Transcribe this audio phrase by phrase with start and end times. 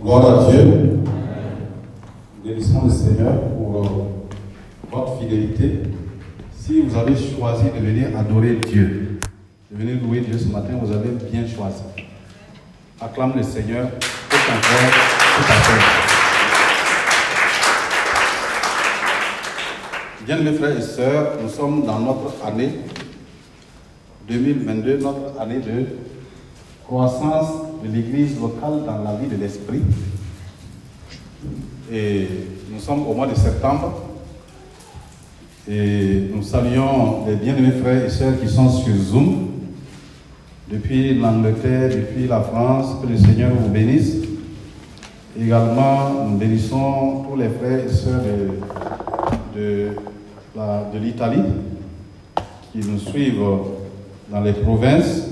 [0.00, 1.00] Gloire à Dieu.
[2.44, 3.88] Bénissons le Seigneur pour euh,
[4.90, 5.82] votre fidélité.
[6.52, 9.18] Si vous avez choisi de venir adorer Dieu,
[9.70, 11.82] de venir louer Dieu ce matin, vous avez bien choisi.
[13.00, 13.88] Acclame le Seigneur
[14.30, 14.90] tout en cœur,
[15.36, 16.06] tout à fait.
[20.24, 22.70] Bien mes frères et sœurs, nous sommes dans notre année
[24.28, 25.86] 2022, notre année de
[26.84, 29.82] croissance de l'Église locale dans la vie de l'Esprit.
[31.92, 32.28] Et
[32.72, 34.02] nous sommes au mois de septembre.
[35.68, 39.48] Et nous saluons les bien-aimés frères et sœurs qui sont sur Zoom,
[40.70, 42.96] depuis l'Angleterre, depuis la France.
[43.02, 44.16] Que le Seigneur vous bénisse.
[45.38, 48.22] Également, nous bénissons tous les frères et sœurs
[49.54, 49.88] de, de,
[50.94, 51.42] de l'Italie
[52.72, 53.42] qui nous suivent
[54.30, 55.25] dans les provinces.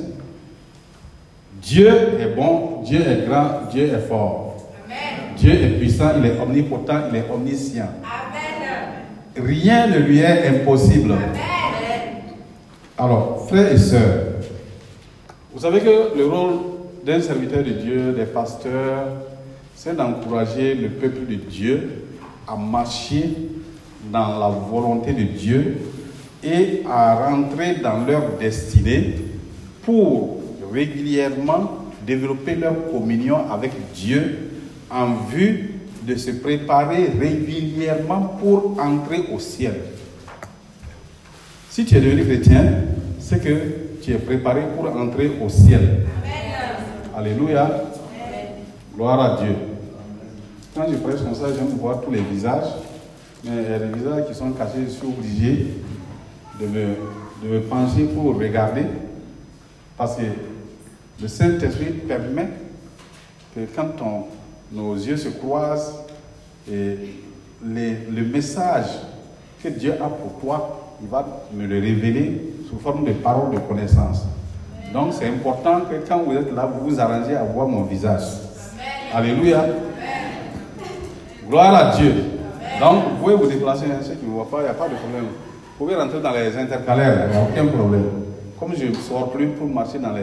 [1.64, 1.88] Dieu
[2.20, 4.56] est bon, Dieu est grand, Dieu est fort.
[5.36, 7.88] Dieu est puissant, il est omnipotent, il est omniscient.
[9.36, 11.14] Rien ne lui est impossible.
[12.98, 14.24] Alors, frères et sœurs,
[15.54, 16.54] vous savez que le rôle
[17.04, 19.06] d'un serviteur de Dieu, des pasteurs,
[19.74, 22.04] c'est d'encourager le peuple de Dieu
[22.46, 23.30] à marcher
[24.12, 25.78] dans la volonté de Dieu
[26.42, 29.14] et à rentrer dans leur destinée
[29.82, 30.43] pour
[30.74, 34.50] régulièrement développer leur communion avec Dieu
[34.90, 39.74] en vue de se préparer régulièrement pour entrer au ciel.
[41.70, 42.62] Si tu es devenu chrétien,
[43.18, 46.06] c'est que tu es préparé pour entrer au ciel.
[47.16, 47.84] Alléluia.
[48.94, 49.54] Gloire à Dieu.
[50.74, 52.70] Quand je prêche comme ça, j'aime voir tous les visages.
[53.44, 55.66] Mais il y a des visages qui sont cachés, je suis obligé
[56.60, 56.86] de me,
[57.42, 58.82] de me pencher pour regarder.
[59.96, 60.22] Parce que
[61.20, 62.48] le Saint-Esprit permet
[63.54, 64.28] que quand
[64.72, 66.04] nos yeux se croisent,
[66.70, 66.96] et
[67.62, 68.86] le message
[69.62, 73.58] que Dieu a pour toi, il va me le révéler sous forme de paroles de
[73.58, 74.24] connaissance.
[74.92, 78.22] Donc c'est important que quand vous êtes là, vous vous arrangez à voir mon visage.
[79.12, 79.64] Alléluia.
[81.48, 82.14] Gloire à Dieu.
[82.80, 84.88] Donc vous pouvez vous déplacer, hein, ceux qui ne voient pas, il n'y a pas
[84.88, 85.24] de problème.
[85.24, 88.06] Vous pouvez rentrer dans les intercalaires, il n'y a aucun problème.
[88.58, 90.22] Comme je ne sors plus pour marcher dans les,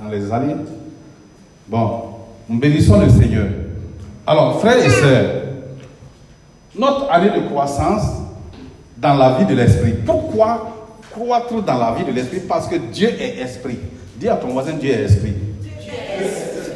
[0.00, 0.54] dans les allées.
[1.66, 2.02] Bon,
[2.48, 3.46] nous bénissons le Seigneur.
[4.26, 5.30] Alors, frères et sœurs,
[6.74, 8.04] notre année de croissance
[8.96, 9.92] dans la vie de l'esprit.
[10.04, 10.76] Pourquoi
[11.10, 12.40] croître dans la vie de l'esprit?
[12.40, 13.78] Parce que Dieu est esprit.
[14.16, 15.34] Dis à ton voisin, Dieu est esprit.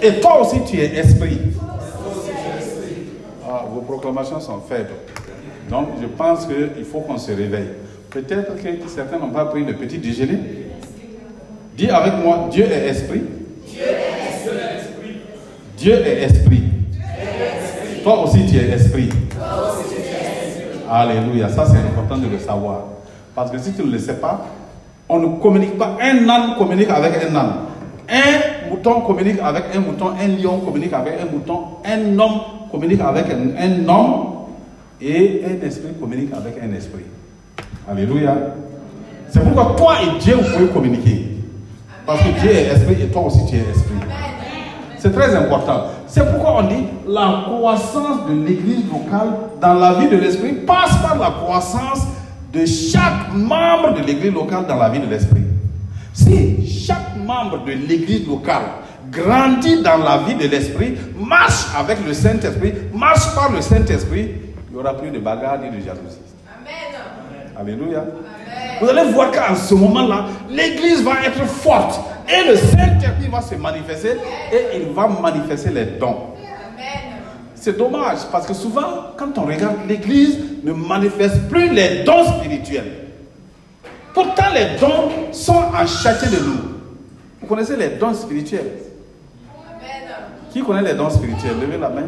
[0.03, 1.39] Et toi aussi, tu es esprit.
[3.49, 4.95] Ah, vos proclamations sont faibles.
[5.69, 7.69] Donc, je pense qu'il faut qu'on se réveille.
[8.11, 10.39] Peut-être que certains n'ont pas pris le petit déjeuner.
[11.77, 13.23] Dis avec moi, Dieu est esprit.
[13.67, 15.17] Dieu est esprit.
[15.77, 16.63] Dieu est esprit.
[18.03, 19.09] Toi aussi, tu es esprit.
[20.91, 21.49] Alléluia.
[21.49, 22.81] Ça, c'est important de le savoir.
[23.35, 24.47] Parce que si tu ne le sais pas,
[25.09, 25.97] on ne communique pas.
[26.01, 27.53] Un âne communique avec un âne.
[28.09, 30.11] Un mouton communique avec un mouton.
[30.21, 31.61] Un lion communique avec un mouton.
[31.85, 32.41] Un homme
[32.71, 34.27] communique avec un, un homme.
[35.01, 37.05] Et un esprit communique avec un esprit.
[37.91, 38.37] Alléluia.
[39.29, 41.32] C'est pourquoi toi et Dieu, vous pouvez communiquer.
[42.07, 43.95] Parce que Dieu est esprit et toi aussi tu es esprit.
[44.99, 45.85] C'est très important.
[46.07, 49.31] C'est pourquoi on dit la croissance de l'église locale
[49.61, 52.07] dans la vie de l'esprit passe par la croissance
[52.53, 55.43] de chaque membre de l'église locale dans la vie de l'esprit.
[56.13, 58.63] Si chaque membre de l'église locale
[59.11, 64.31] grandit dans la vie de l'esprit, marche avec le Saint-Esprit, marche par le Saint-Esprit,
[64.69, 66.19] il n'y aura plus de bagarre ni de jalousie.
[66.61, 67.01] Amen.
[67.59, 68.05] Alléluia.
[68.81, 73.55] Vous allez voir qu'en ce moment-là, l'église va être forte et le Saint-Esprit va se
[73.55, 74.17] manifester
[74.53, 76.17] et il va manifester les dons.
[77.55, 82.93] C'est dommage parce que souvent, quand on regarde, l'église ne manifeste plus les dons spirituels.
[84.13, 86.59] Pourtant, les dons sont en chacun de nous.
[87.41, 88.67] Vous connaissez les dons spirituels?
[90.53, 91.55] Qui connaît les dons spirituels?
[91.61, 92.03] Levez la main.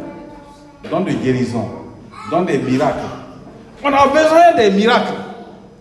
[0.91, 1.67] Dons de guérison,
[2.31, 2.99] dons des miracles.
[3.83, 5.15] On a besoin des miracles.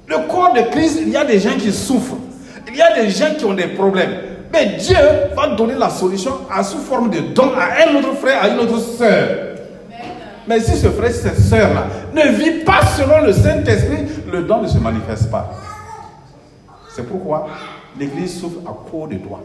[0.07, 2.17] Le corps de Christ, il y a des gens qui souffrent.
[2.67, 4.11] Il y a des gens qui ont des problèmes.
[4.51, 4.97] Mais Dieu
[5.35, 8.59] va donner la solution à sous forme de don à un autre frère, à une
[8.59, 9.57] autre sœur.
[10.47, 14.67] Mais si ce frère, cette sœur-là ne vit pas selon le Saint-Esprit, le don ne
[14.67, 15.53] se manifeste pas.
[16.95, 17.47] C'est pourquoi
[17.97, 19.41] l'Église souffre à cause de toi.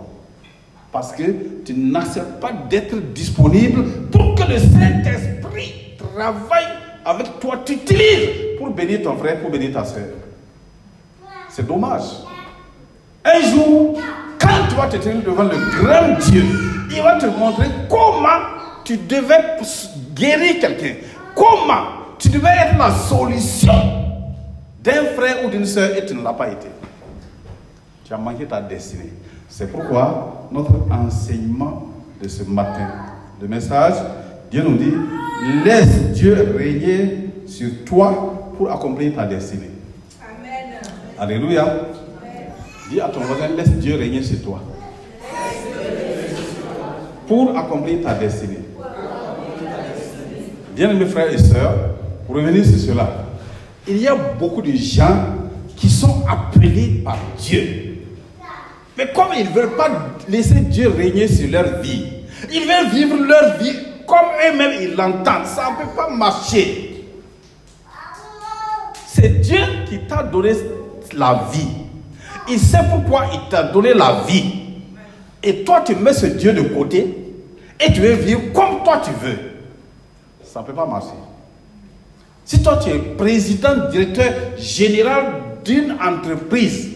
[0.90, 1.22] Parce que
[1.64, 6.66] tu n'acceptes pas d'être disponible pour que le Saint-Esprit travaille
[7.04, 10.04] avec toi, t'utilise pour bénir ton frère, pour bénir ta sœur.
[11.48, 12.02] C'est dommage.
[13.24, 13.98] Un jour,
[14.40, 16.44] Quand tu vas te tenir devant le grand Dieu,
[16.90, 18.38] il va te montrer comment
[18.84, 19.56] tu devais
[20.14, 20.94] guérir quelqu'un.
[21.34, 21.84] Comment
[22.18, 23.72] tu devais être la solution
[24.82, 26.68] d'un frère ou d'une soeur et tu ne l'as pas été.
[28.04, 29.12] Tu as manqué ta destinée.
[29.48, 31.88] C'est pourquoi notre enseignement
[32.22, 32.88] de ce matin,
[33.40, 33.94] le message,
[34.50, 34.94] Dieu nous dit,
[35.64, 39.70] laisse Dieu régner sur toi pour accomplir ta destinée.
[41.20, 41.80] Alléluia.
[42.90, 44.62] Dis à ton voisin, laisse Dieu régner sur toi.
[47.26, 48.60] Pour accomplir ta destinée.
[50.74, 51.74] Bien mes frères et sœurs,
[52.28, 53.24] revenir sur cela,
[53.86, 55.34] il y a beaucoup de gens
[55.76, 57.96] qui sont appelés par Dieu.
[58.96, 59.90] Mais comme ils ne veulent pas
[60.28, 62.04] laisser Dieu régner sur leur vie,
[62.52, 63.74] ils veulent vivre leur vie
[64.06, 65.46] comme eux-mêmes ils l'entendent.
[65.46, 67.04] Ça ne peut pas marcher.
[69.06, 70.52] C'est Dieu qui t'a donné
[71.14, 71.68] la vie.
[72.48, 74.52] Il sait pourquoi il t'a donné la vie.
[75.42, 77.14] Et toi, tu mets ce Dieu de côté
[77.80, 79.38] et tu veux vivre comme toi tu veux.
[80.42, 81.08] Ça ne peut pas marcher.
[82.44, 85.24] Si toi, tu es président, directeur général
[85.64, 86.88] d'une entreprise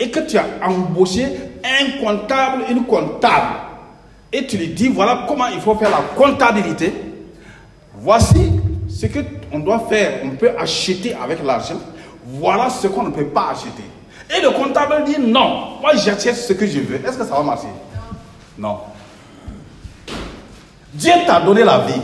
[0.00, 1.24] et que tu as embauché
[1.64, 3.54] un comptable, une comptable,
[4.32, 6.92] et tu lui dis voilà comment il faut faire la comptabilité,
[7.94, 8.52] voici
[8.88, 11.80] ce qu'on doit faire, on peut acheter avec l'argent,
[12.30, 13.84] voilà ce qu'on ne peut pas acheter.
[14.36, 16.96] Et le comptable dit non, moi j'achète ce que je veux.
[16.96, 17.68] Est-ce que ça va marcher?
[18.58, 18.80] Non.
[20.92, 22.00] Dieu t'a donné la vie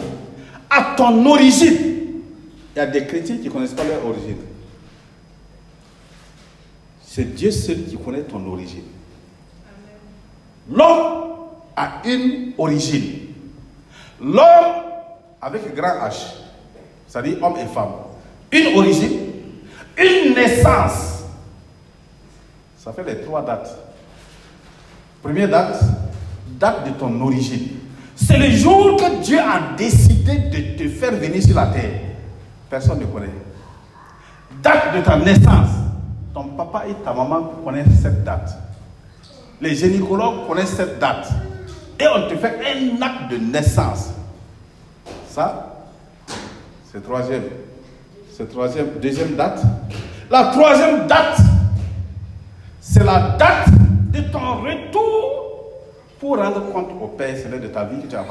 [0.70, 1.76] à ton origine.
[2.74, 4.38] Il y a des chrétiens qui ne connaissent pas leur origine.
[7.06, 8.84] C'est Dieu seul qui connaît ton origine.
[10.70, 11.24] L'homme
[11.76, 13.18] a une origine.
[14.20, 14.82] L'homme
[15.40, 16.14] avec grand H,
[17.06, 17.92] c'est-à-dire homme et femme,
[18.50, 19.23] une origine,
[19.96, 21.14] une naissance
[22.84, 23.78] ça fait les trois dates.
[25.22, 25.82] Première date,
[26.60, 27.68] date de ton origine.
[28.14, 32.00] C'est le jour que Dieu a décidé de te faire venir sur la terre.
[32.68, 33.30] Personne ne connaît.
[34.62, 35.70] Date de ta naissance.
[36.34, 38.54] Ton papa et ta maman connaissent cette date.
[39.62, 41.26] Les gynécologues connaissent cette date.
[41.98, 44.10] Et on te fait un acte de naissance.
[45.30, 45.86] Ça,
[46.92, 47.44] c'est troisième.
[48.36, 48.88] C'est troisième.
[49.00, 49.62] Deuxième date.
[50.28, 51.38] La troisième date,
[52.80, 53.68] c'est la date
[54.12, 55.70] de ton retour
[56.18, 58.24] pour rendre compte au Père Céleste de ta vie que tu as,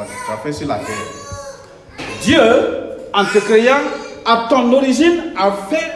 [0.43, 2.05] fait sur la terre.
[2.21, 2.41] Dieu,
[3.13, 3.79] en te créant,
[4.25, 5.93] à ton origine, a fait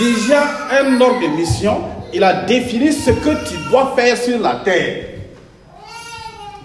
[0.00, 0.42] déjà
[0.80, 1.80] un ordre de mission.
[2.12, 5.04] Il a défini ce que tu dois faire sur la terre.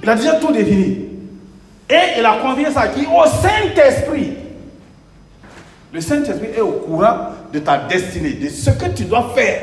[0.01, 1.05] Il a déjà tout défini.
[1.87, 3.05] Et il a convié ça qui?
[3.05, 4.46] Au Saint-Esprit.
[5.93, 9.61] Le Saint-Esprit est au courant de ta destinée, de ce que tu dois faire.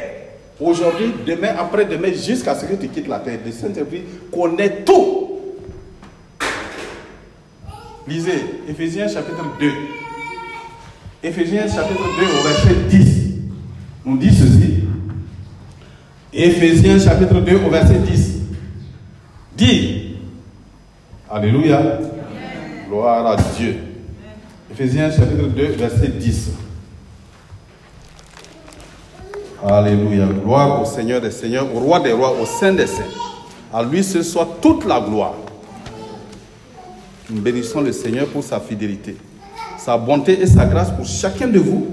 [0.60, 5.30] Aujourd'hui, demain, après-demain, jusqu'à ce que tu quittes la terre, le Saint-Esprit connaît tout.
[8.06, 9.70] Lisez Ephésiens chapitre 2.
[11.22, 13.24] Ephésiens chapitre 2 au verset 10.
[14.06, 14.84] On dit ceci.
[16.32, 18.34] Ephésiens chapitre 2 au verset 10.
[19.56, 20.16] Dit.
[21.30, 21.98] Alléluia.
[22.88, 23.93] Gloire à Dieu.
[24.76, 26.50] Ephésiens chapitre 2 verset 10.
[29.64, 30.26] Alléluia.
[30.26, 33.04] Gloire au Seigneur des Seigneurs, au Roi des Rois, au Saint des Saints.
[33.72, 35.34] À lui ce soit toute la gloire.
[37.30, 39.16] Nous bénissons le Seigneur pour sa fidélité,
[39.78, 41.86] sa bonté et sa grâce pour chacun de vous.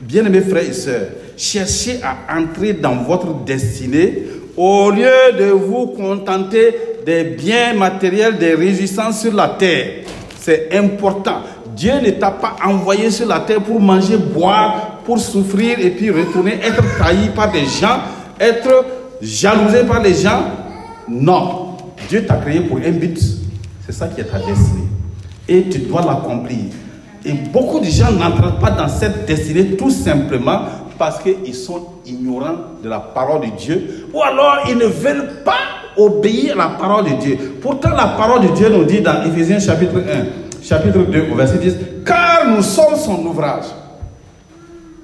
[0.00, 6.72] Bien-aimés frères et sœurs, cherchez à entrer dans votre destinée au lieu de vous contenter
[7.04, 10.04] des biens matériels, des réjouissances sur la terre.
[10.38, 11.42] C'est important.
[11.76, 16.10] Dieu ne t'a pas envoyé sur la terre pour manger, boire, pour souffrir et puis
[16.10, 17.98] retourner, être trahi par des gens,
[18.40, 18.86] être
[19.20, 20.40] jalousé par les gens.
[21.06, 21.76] Non.
[22.08, 23.18] Dieu t'a créé pour un but.
[23.84, 24.88] C'est ça qui est ta destinée.
[25.46, 26.58] Et tu dois l'accomplir.
[27.24, 30.62] Et beaucoup de gens n'entrent pas dans cette destinée tout simplement
[30.98, 35.58] parce qu'ils sont ignorants de la parole de Dieu ou alors ils ne veulent pas
[35.98, 37.38] obéir à la parole de Dieu.
[37.60, 41.58] Pourtant, la parole de Dieu nous dit dans Ephésiens chapitre 1, chapitre 2, au verset
[41.58, 43.66] 10, car nous sommes son ouvrage.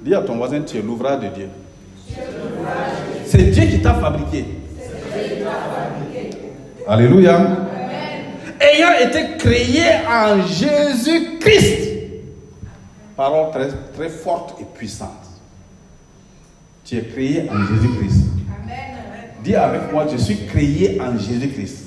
[0.03, 1.49] Dis à ton voisin, tu es l'ouvrage de Dieu.
[3.25, 4.45] C'est Dieu qui t'a fabriqué.
[6.87, 7.39] Alléluia.
[8.59, 11.91] Ayant été créé en Jésus-Christ.
[13.15, 15.09] Parole très, très forte et puissante.
[16.83, 18.25] Tu es créé en Jésus-Christ.
[19.43, 21.79] Dis avec moi, je suis créé en Jésus-Christ.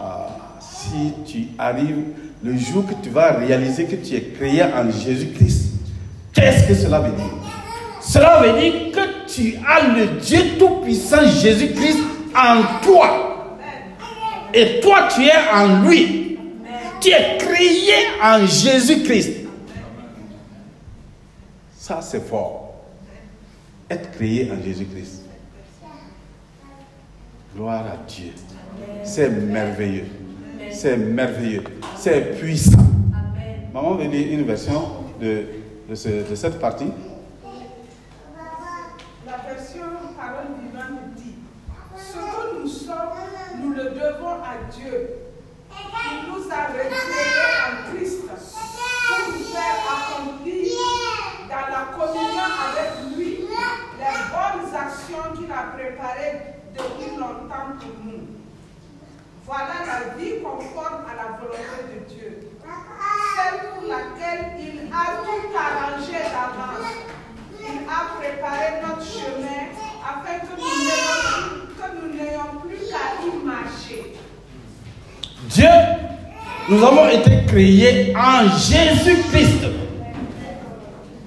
[0.00, 0.28] Ah,
[0.60, 2.04] si tu arrives
[2.44, 5.72] le jour que tu vas réaliser que tu es créé en Jésus-Christ,
[6.32, 7.34] qu'est-ce que cela veut dire?
[8.00, 11.98] Cela veut dire que tu as le Dieu Tout-Puissant Jésus-Christ
[12.36, 13.58] en toi.
[14.52, 16.38] Et toi, tu es en lui.
[17.00, 19.48] Tu es créé en Jésus-Christ.
[21.76, 22.74] Ça, c'est fort.
[23.90, 25.22] Être créé en Jésus-Christ.
[27.56, 28.32] Gloire à Dieu.
[29.02, 30.06] C'est merveilleux.
[30.70, 31.64] C'est merveilleux.
[31.96, 32.78] C'est puissant.
[33.72, 34.82] Maman veut lire une version
[35.20, 35.44] de,
[35.88, 36.90] de, ce- de cette partie.
[39.26, 39.84] La version
[40.16, 41.34] parole vivante dit
[41.96, 42.96] Ce que nous sommes,
[43.62, 45.08] nous le devons à Dieu.
[45.72, 50.72] Il nous a retirés en Christ pour nous faire accomplir
[51.48, 53.30] dans la communion avec lui
[53.98, 56.40] les bonnes actions qu'il a préparées
[56.76, 58.33] depuis longtemps pour nous.
[59.46, 62.38] Voilà la vie conforme à la volonté de Dieu,
[63.36, 66.92] celle pour laquelle il a tout arrangé d'avance.
[67.60, 69.68] Il a préparé notre chemin
[70.02, 70.52] afin que
[72.00, 74.14] nous n'ayons plus- qu'à y marcher.
[75.48, 75.68] Dieu,
[76.70, 79.64] nous avons été créés en Jésus-Christ.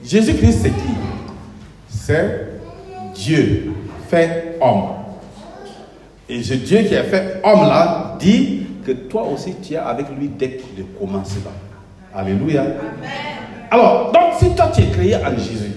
[0.03, 0.95] Jésus-Christ, c'est qui?
[1.89, 2.61] C'est
[3.13, 3.73] Dieu
[4.09, 4.96] fait homme.
[6.29, 10.07] Et ce Dieu qui a fait homme là dit que toi aussi tu es avec
[10.17, 11.51] lui dès le commencement.
[12.13, 12.65] Alléluia.
[13.71, 15.71] Alors, donc si toi tu es créé en Jésus,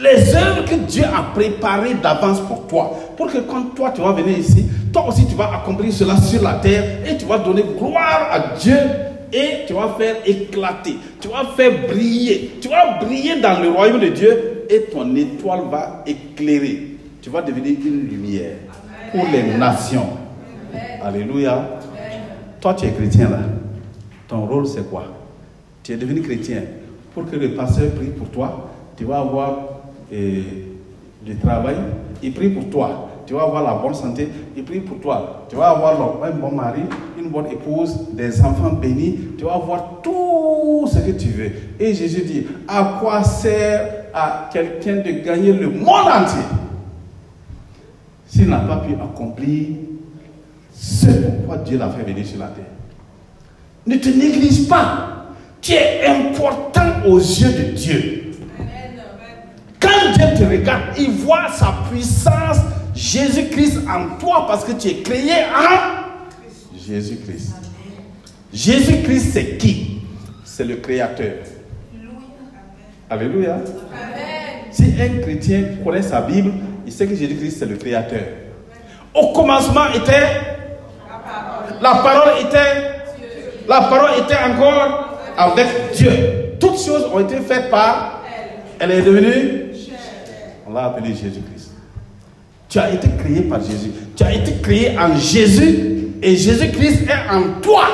[0.00, 4.12] les œuvres que Dieu a préparées d'avance pour toi, pour que quand toi tu vas
[4.12, 7.64] venir ici, toi aussi tu vas accomplir cela sur la terre et tu vas donner
[7.76, 8.76] gloire à Dieu
[9.32, 14.00] et tu vas faire éclater, tu vas faire briller, tu vas briller dans le royaume
[14.00, 16.84] de Dieu et ton étoile va éclairer.
[17.20, 18.56] Tu vas devenir une lumière
[19.12, 20.06] pour les nations.
[21.02, 21.68] Alléluia.
[22.60, 23.38] Toi tu es chrétien là.
[24.26, 25.04] Ton rôle c'est quoi?
[25.82, 26.62] Tu es devenu chrétien.
[27.14, 29.58] Pour que le pasteur prie pour toi, tu vas avoir
[30.12, 30.44] eh,
[31.24, 31.76] du travail,
[32.22, 33.08] il prie pour toi.
[33.26, 35.46] Tu vas avoir la bonne santé, il prie pour toi.
[35.50, 36.80] Tu vas avoir un bon mari,
[37.18, 39.18] une bonne épouse, des enfants bénis.
[39.36, 41.50] Tu vas avoir tout ce que tu veux.
[41.78, 46.40] Et Jésus dit, à quoi sert à quelqu'un de gagner le monde entier?
[48.38, 49.66] S'il n'a pas pu accomplir
[50.72, 52.66] ce pourquoi Dieu l'a fait venir sur la terre
[53.84, 55.32] ne te néglige pas.
[55.60, 58.32] Tu es important aux yeux de Dieu.
[59.80, 62.58] Quand Dieu te regarde, il voit sa puissance,
[62.94, 67.54] Jésus-Christ en toi, parce que tu es créé en Jésus-Christ.
[68.52, 70.02] Jésus-Christ, c'est qui?
[70.44, 71.34] C'est le Créateur.
[73.08, 73.58] Alléluia.
[74.70, 76.52] Si un chrétien connaît sa Bible,
[76.88, 78.22] il sait que Jésus-Christ, c'est le Créateur.
[79.12, 80.26] Au commencement était
[81.82, 82.56] la parole était
[83.68, 86.10] la parole était encore avec Dieu.
[86.58, 88.22] Toutes choses ont été faites par
[88.78, 89.66] elle est devenue
[90.66, 91.72] on l'a appelé Jésus-Christ.
[92.70, 93.90] Tu as été créé par Jésus.
[94.16, 97.84] Tu as été créé en Jésus et Jésus-Christ est en toi.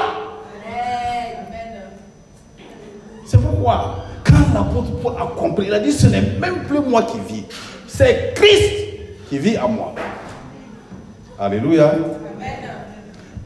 [3.27, 7.03] C'est pourquoi, quand l'apôtre Paul a compris, il a dit Ce n'est même plus moi
[7.03, 7.45] qui vis,
[7.89, 8.84] c'est Christ
[9.29, 9.95] qui vit en moi.
[11.39, 11.95] Alléluia.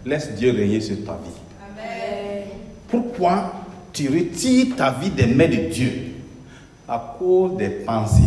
[0.04, 1.84] Laisse Dieu régner sur ta vie.
[2.88, 3.52] Pourquoi
[3.92, 5.92] tu retires ta vie des mains de Dieu?
[6.88, 8.22] À cause des pensées,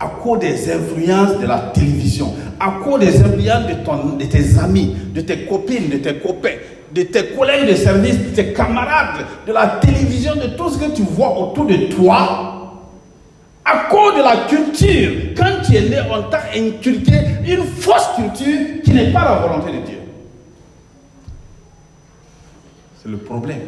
[0.00, 4.58] à cause des influences de la télévision, à cause des influences de, ton- de tes
[4.58, 6.56] amis, de tes copines, de tes copains,
[6.92, 10.90] de tes collègues de service, de tes camarades, de la télévision, de tout ce que
[10.90, 12.61] tu vois autour de toi.
[13.64, 17.12] À cause de la culture, quand tu es né, on t'a inculqué
[17.46, 19.98] une fausse culture qui n'est pas la volonté de Dieu.
[23.00, 23.60] C'est le problème.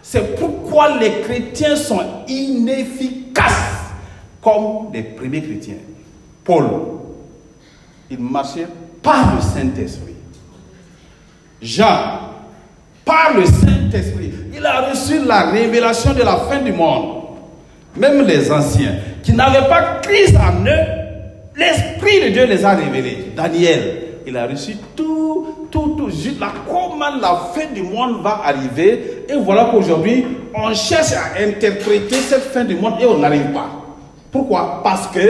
[0.00, 3.90] C'est pourquoi les chrétiens sont inefficaces
[4.40, 5.76] comme les premiers chrétiens.
[6.44, 6.64] Paul,
[8.10, 8.68] il marchait
[9.02, 10.14] par le Saint-Esprit.
[11.60, 12.20] Jean,
[13.04, 17.23] par le Saint-Esprit, il a reçu la révélation de la fin du monde.
[17.96, 20.84] Même les anciens qui n'avaient pas Christ en eux,
[21.56, 23.32] l'Esprit de Dieu les a révélés.
[23.36, 23.80] Daniel,
[24.26, 26.10] il a reçu tout, tout, tout.
[26.10, 29.24] Juste là, comment la fin du monde va arriver.
[29.28, 30.24] Et voilà qu'aujourd'hui,
[30.54, 33.70] on cherche à interpréter cette fin du monde et on n'arrive pas.
[34.32, 34.80] Pourquoi?
[34.82, 35.20] Parce que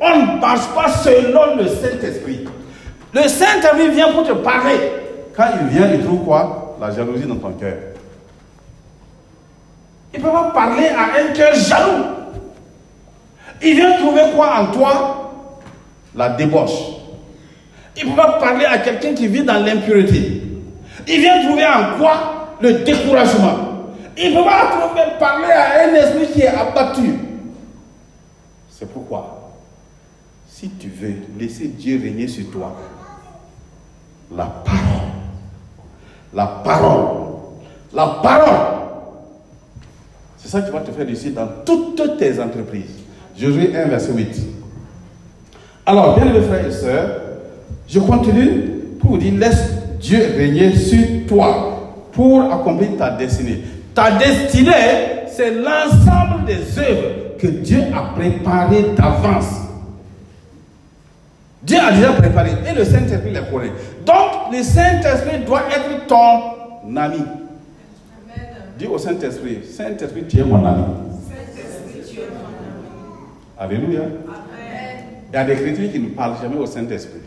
[0.00, 2.44] on ne marche pas selon le Saint-Esprit.
[3.12, 4.76] Le Saint-Esprit vient pour te parler.
[5.36, 6.76] Quand il vient, il trouve quoi?
[6.80, 7.74] La jalousie dans ton cœur.
[10.14, 12.04] Il ne peut pas parler à un cœur jaloux.
[13.60, 15.32] Il vient trouver quoi en toi?
[16.14, 16.70] La débauche.
[17.96, 20.42] Il ne peut pas parler à quelqu'un qui vit dans l'impureté.
[21.08, 23.58] Il vient trouver en quoi Le découragement.
[24.16, 27.18] Il ne peut pas parler à un esprit qui est abattu.
[28.70, 29.52] C'est pourquoi
[30.46, 32.76] Si tu veux laisser Dieu régner sur toi,
[34.34, 34.78] la parole,
[36.32, 37.16] la parole,
[37.92, 38.83] la parole,
[40.44, 42.98] c'est ça qui va te faire réussir dans toutes tes entreprises.
[43.34, 44.42] Josué 1, verset 8.
[45.86, 47.20] Alors, bien les frères et sœurs,
[47.88, 48.60] je continue
[49.00, 53.62] pour vous dire, laisse Dieu régner sur toi pour accomplir ta destinée.
[53.94, 59.62] Ta destinée, c'est l'ensemble des œuvres que Dieu a préparées d'avance.
[61.62, 63.72] Dieu a déjà préparé et le Saint-Esprit les connaît.
[64.04, 67.22] Donc, le Saint-Esprit doit être ton ami.
[68.78, 70.82] Dis au Saint-Esprit, Saint-Esprit, tu es mon ami.
[73.58, 74.02] Alléluia.
[75.32, 77.20] Il y a des chrétiens qui ne parlent jamais au Saint-Esprit.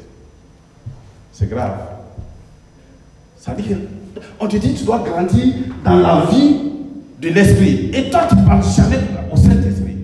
[1.31, 1.77] C'est grave.
[3.37, 3.75] Ça dit
[4.39, 5.53] on te dit tu dois grandir
[5.85, 6.57] dans la vie
[7.21, 7.91] de l'Esprit.
[7.93, 8.97] Et toi, tu ne parles jamais
[9.31, 9.97] au Saint-Esprit.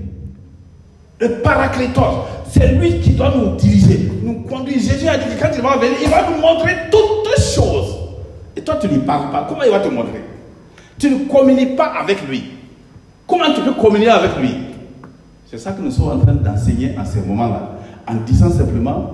[1.19, 4.79] Le paraclétos, c'est lui qui doit nous diriger, nous conduire.
[4.79, 7.95] Jésus a dit que quand il va venir, il va nous montrer toutes choses.
[8.55, 9.45] Et toi, tu ne lui parles pas.
[9.49, 10.32] Comment il va te montrer?
[11.03, 12.45] Tu ne communiques pas avec lui.
[13.27, 14.51] Comment tu peux communiquer avec lui?
[15.51, 17.71] C'est ça que nous sommes en train d'enseigner en ce moment-là.
[18.07, 19.11] En disant simplement,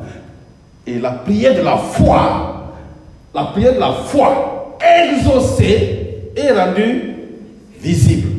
[0.85, 2.75] et la prière de la foi,
[3.33, 7.15] la prière de la foi exaucée est rendue
[7.81, 8.29] visible.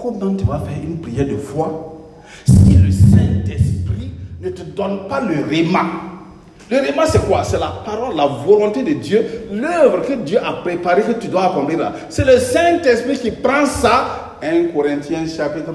[0.00, 2.12] Comment tu vas faire une prière de foi
[2.46, 6.13] si le Saint-Esprit ne te donne pas le réma
[6.70, 7.44] Le réma, c'est quoi?
[7.44, 11.46] C'est la parole, la volonté de Dieu, l'œuvre que Dieu a préparée que tu dois
[11.46, 11.92] accomplir là.
[12.08, 14.36] C'est le Saint-Esprit qui prend ça.
[14.42, 15.72] 1 Corinthiens chapitre,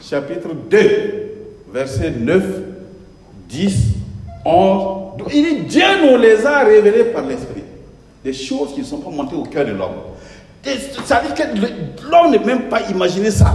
[0.00, 0.78] chapitre 2,
[1.72, 2.42] verset 9,
[3.48, 3.74] 10,
[4.44, 5.02] 11.
[5.32, 7.62] Il dit Dieu nous les a révélés par l'Esprit.
[8.24, 9.96] Des choses qui ne sont pas montées au cœur de l'homme.
[11.04, 13.54] Ça veut dire que l'homme n'est même pas imaginé ça.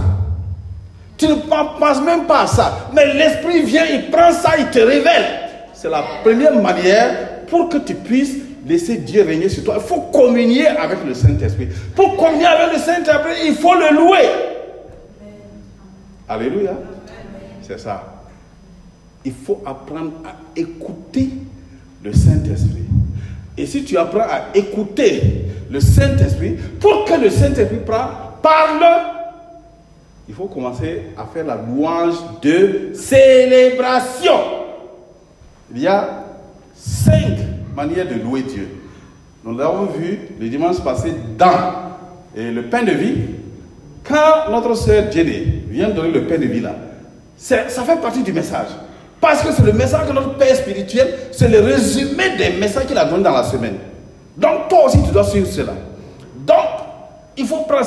[1.16, 2.90] Tu ne penses même pas à ça.
[2.94, 5.47] Mais l'Esprit vient, il prend ça, il te révèle.
[5.80, 8.34] C'est la première manière pour que tu puisses
[8.66, 9.76] laisser Dieu régner sur toi.
[9.76, 11.68] Il faut communier avec le Saint-Esprit.
[11.94, 14.28] Pour communier avec le Saint-Esprit, il faut le louer.
[16.28, 16.72] Alléluia.
[17.62, 18.24] C'est ça.
[19.24, 21.28] Il faut apprendre à écouter
[22.02, 22.86] le Saint-Esprit.
[23.56, 28.84] Et si tu apprends à écouter le Saint-Esprit, pour que le Saint-Esprit parle,
[30.28, 34.57] il faut commencer à faire la louange de célébration.
[35.74, 36.24] Il y a
[36.74, 37.38] cinq
[37.74, 38.68] manières de louer Dieu.
[39.44, 41.94] Nous l'avons vu le dimanche passé dans
[42.36, 43.16] le pain de vie.
[44.04, 46.74] Quand notre sœur Jenny vient donner le pain de vie là,
[47.36, 48.68] ça fait partie du message.
[49.20, 52.96] Parce que c'est le message de notre Père spirituel, c'est le résumé des messages qu'il
[52.96, 53.76] a donné dans la semaine.
[54.36, 55.72] Donc toi aussi, tu dois suivre cela.
[56.46, 56.56] Donc,
[57.36, 57.86] il faut prendre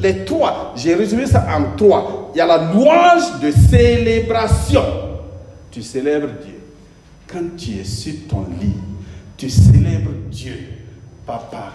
[0.00, 0.72] les trois.
[0.76, 2.30] J'ai résumé ça en trois.
[2.34, 4.82] Il y a la louange de célébration.
[5.70, 6.53] Tu célèbres Dieu.
[7.34, 8.76] Quand tu es sur ton lit,
[9.36, 10.56] tu célèbres Dieu.
[11.26, 11.72] Papa,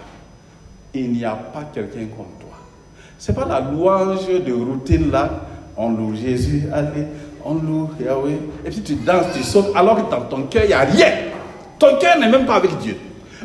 [0.94, 2.56] il n'y a pas quelqu'un comme toi.
[3.18, 5.28] Ce n'est pas la louange de routine là.
[5.76, 7.04] On loue Jésus, allez,
[7.44, 8.38] on loue Yahweh.
[8.64, 11.12] Et puis tu danses, tu sautes, alors que dans ton cœur, il n'y a rien.
[11.78, 12.96] Ton cœur n'est même pas avec Dieu.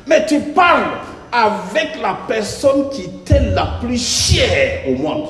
[0.08, 0.86] Mais tu parles
[1.34, 5.28] avec la personne qui t'est la plus chère au monde.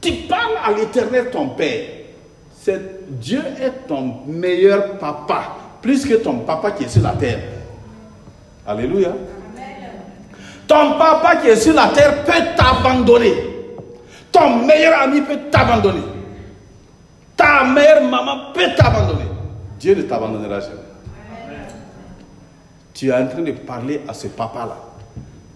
[0.00, 1.97] Tu parles à l'éternel ton Père.
[3.08, 7.40] Dieu est ton meilleur papa, plus que ton papa qui est sur la terre.
[8.66, 9.12] Alléluia.
[10.66, 13.32] Ton papa qui est sur la terre peut t'abandonner.
[14.30, 16.02] Ton meilleur ami peut t'abandonner.
[17.36, 19.24] Ta meilleure maman peut t'abandonner.
[19.78, 20.74] Dieu ne t'abandonnera jamais.
[22.92, 24.76] Tu es en train de parler à ce papa-là.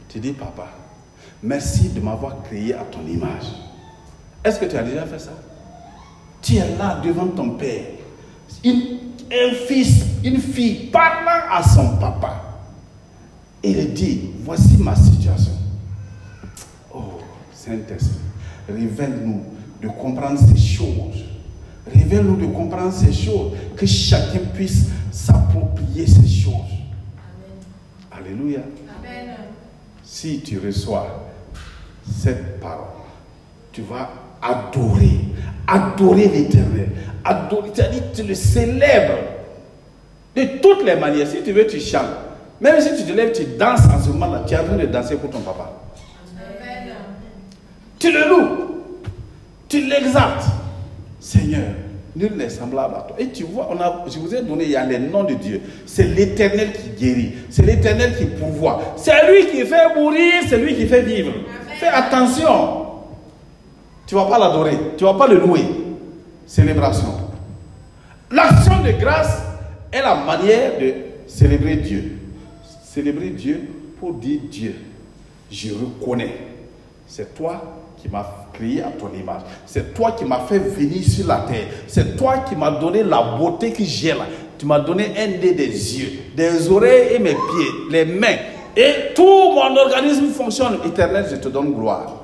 [0.08, 0.68] Tu dis, papa,
[1.42, 3.46] merci de m'avoir créé à ton image.
[4.44, 5.32] Est-ce que tu as déjà fait ça?
[6.42, 7.84] Tu es là devant ton père.
[8.64, 12.42] un fils, une fille parlant à son papa.
[13.62, 15.52] Et il dit, voici ma situation.
[16.92, 17.20] Oh,
[17.52, 18.18] Saint-Esprit,
[18.68, 19.42] révèle-nous
[19.80, 21.24] de comprendre ces choses.
[21.86, 23.52] Révèle-nous de comprendre ces choses.
[23.76, 26.54] Que chacun puisse s'approprier ces choses.
[28.10, 28.60] Alléluia.
[28.98, 29.36] Amen.
[30.02, 31.30] Si tu reçois
[32.04, 32.86] cette parole,
[33.72, 34.10] tu vas
[34.42, 35.20] adorer,
[35.66, 36.88] adorer l'éternel,
[37.24, 39.18] adorer, c'est-à-dire tu le célèbres
[40.36, 41.26] de toutes les manières.
[41.26, 42.02] Si tu veux, tu chantes.
[42.60, 44.86] Même si tu te lèves, tu danses en ce moment-là, tu es en train de
[44.86, 45.72] danser pour ton papa.
[47.98, 48.48] Tu le loues,
[49.68, 50.44] tu l'exaltes.
[51.20, 51.70] Seigneur,
[52.14, 53.16] Nul n'est semblable à toi.
[53.18, 55.34] Et tu vois, on a, je vous ai donné, il y a les noms de
[55.34, 55.60] Dieu.
[55.86, 57.32] C'est l'éternel qui guérit.
[57.48, 58.94] C'est l'éternel qui pourvoit.
[58.96, 61.32] C'est lui qui fait mourir, c'est lui qui fait vivre.
[61.80, 62.81] Fais attention.
[64.06, 64.78] Tu ne vas pas l'adorer.
[64.96, 65.64] Tu ne vas pas le louer.
[66.46, 67.08] Célébration.
[68.30, 69.42] L'action de grâce
[69.92, 70.94] est la manière de
[71.26, 72.18] célébrer Dieu.
[72.84, 73.60] Célébrer Dieu
[74.00, 74.74] pour dire Dieu,
[75.50, 76.34] je reconnais,
[77.06, 77.62] c'est toi
[78.00, 79.42] qui m'as créé à ton image.
[79.66, 81.66] C'est toi qui m'as fait venir sur la terre.
[81.86, 84.26] C'est toi qui m'as donné la beauté que j'ai là.
[84.58, 88.36] Tu m'as donné un nez des yeux, des oreilles et mes pieds, les mains.
[88.76, 90.78] Et tout mon organisme fonctionne.
[90.84, 92.21] Éternel, je te donne gloire.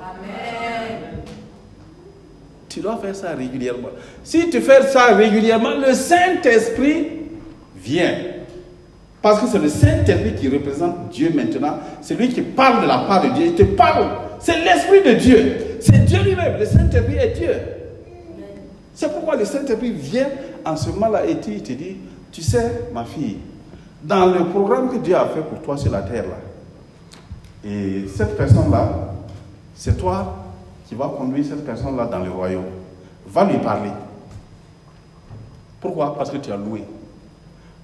[2.78, 3.88] Tu dois faire ça régulièrement.
[4.22, 7.08] Si tu fais ça régulièrement, le Saint-Esprit
[7.76, 8.14] vient.
[9.20, 11.80] Parce que c'est le Saint-Esprit qui représente Dieu maintenant.
[12.00, 13.46] C'est lui qui parle de la part de Dieu.
[13.46, 14.06] Il te parle.
[14.38, 15.56] C'est l'Esprit de Dieu.
[15.80, 16.56] C'est Dieu lui-même.
[16.56, 17.50] Le Saint-Esprit est Dieu.
[18.94, 20.28] C'est pourquoi le Saint-Esprit vient
[20.64, 21.96] en ce moment-là et il te dit,
[22.30, 23.38] tu sais, ma fille,
[24.04, 28.36] dans le programme que Dieu a fait pour toi sur la terre, là, et cette
[28.36, 29.14] personne-là,
[29.74, 30.44] c'est toi
[30.88, 32.64] qui vas conduire cette personne-là dans le royaume.
[33.26, 33.90] Va lui parler.
[35.80, 36.16] Pourquoi?
[36.16, 36.82] Parce que tu as loué.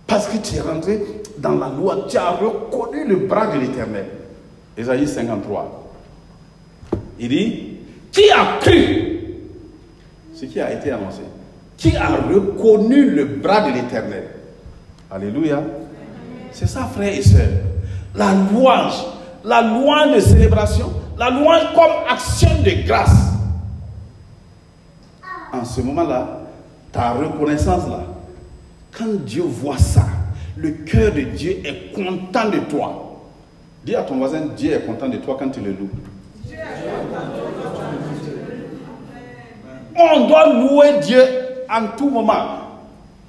[0.07, 1.03] Parce que tu es rentré
[1.39, 4.07] dans la loi, tu as reconnu le bras de l'Éternel.
[4.77, 5.93] Ésaïe 53.
[7.21, 7.77] Il dit,
[8.11, 9.21] qui a cru?
[10.35, 11.21] Ce qui a été annoncé
[11.77, 14.25] Qui a reconnu le bras de l'Éternel?
[15.11, 15.63] Alléluia.
[16.53, 17.51] C'est ça, frères et sœurs.
[18.15, 19.05] La louange,
[19.45, 23.33] la louange de célébration, la louange comme action de grâce.
[25.53, 26.41] En ce moment-là,
[26.91, 28.01] ta reconnaissance là,
[28.97, 30.05] quand Dieu voit ça,
[30.57, 33.21] le cœur de Dieu est content de toi.
[33.85, 35.91] Dis à ton voisin, Dieu est content de toi quand tu le loues.
[39.97, 41.23] On doit louer Dieu
[41.71, 42.47] en tout moment.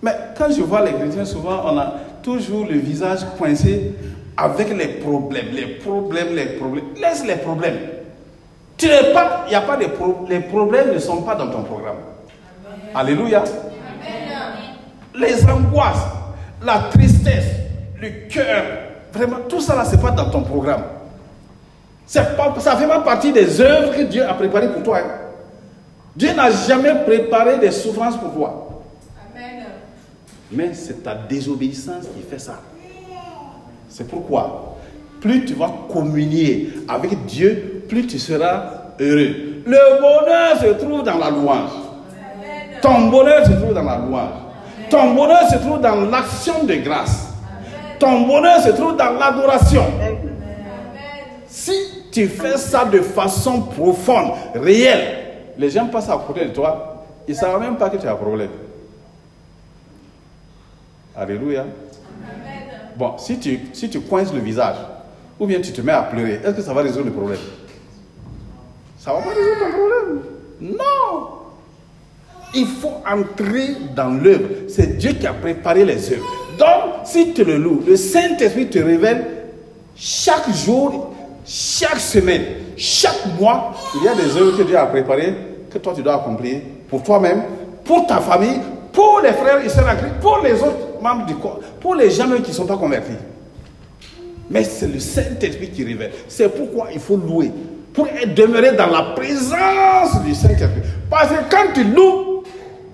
[0.02, 1.94] Mais quand je vois les chrétiens, souvent, on a
[2.24, 3.94] toujours le visage coincé
[4.38, 6.86] avec les problèmes, les problèmes, les problèmes.
[7.00, 7.78] Laisse les problèmes.
[8.78, 11.50] Tu n'es pas, il n'y a pas de problèmes, les problèmes ne sont pas dans
[11.50, 11.98] ton programme.
[12.94, 13.44] Alléluia.
[15.18, 16.06] Les angoisses,
[16.62, 17.46] la tristesse,
[18.02, 18.64] le cœur,
[19.14, 20.84] vraiment, tout ça là, ce n'est pas dans ton programme.
[22.14, 25.00] Pas, ça fait pas partie des œuvres que Dieu a préparées pour toi.
[25.00, 25.12] Hein.
[26.16, 28.84] Dieu n'a jamais préparé des souffrances pour toi.
[29.34, 29.66] Amen.
[30.52, 32.60] Mais c'est ta désobéissance qui fait ça.
[33.96, 34.76] C'est pourquoi,
[35.22, 39.64] plus tu vas communier avec Dieu, plus tu seras heureux.
[39.66, 41.70] Le bonheur se trouve dans la louange.
[42.82, 44.34] Ton bonheur se trouve dans la louange.
[44.90, 47.30] Ton bonheur se trouve dans l'action de grâce.
[47.98, 49.86] Ton bonheur se trouve dans l'adoration.
[51.48, 51.72] Si
[52.12, 55.20] tu fais ça de façon profonde, réelle,
[55.58, 58.12] les gens passent à côté de toi, ils ne savent même pas que tu as
[58.12, 58.50] un problème.
[61.16, 61.64] Alléluia.
[62.98, 64.78] Bon, si tu, si tu coinces le visage,
[65.40, 67.40] ou bien tu te mets à pleurer, est-ce que ça va résoudre le problème?
[69.00, 70.22] Ça va pas résoudre ton problème.
[70.62, 71.30] Non.
[72.54, 74.48] Il faut entrer dans l'œuvre.
[74.70, 76.26] C'est Dieu qui a préparé les œuvres.
[76.58, 79.26] Donc, si tu le loues, le Saint-Esprit te révèle
[79.96, 81.14] chaque jour,
[81.46, 82.44] chaque semaine,
[82.78, 85.34] chaque mois, il y a des œuvres que Dieu a préparées
[85.70, 87.44] que toi tu dois accomplir pour toi-même,
[87.84, 88.60] pour ta famille,
[88.94, 90.85] pour les frères et sœurs pour les autres
[91.28, 93.14] du corps, pour les gens qui ne sont pas convertis.
[94.50, 96.12] Mais c'est le Saint-Esprit qui révèle.
[96.28, 97.52] C'est pourquoi il faut louer.
[97.94, 100.82] Pour demeurer dans la présence du Saint-Esprit.
[101.10, 102.44] Parce que quand tu loues,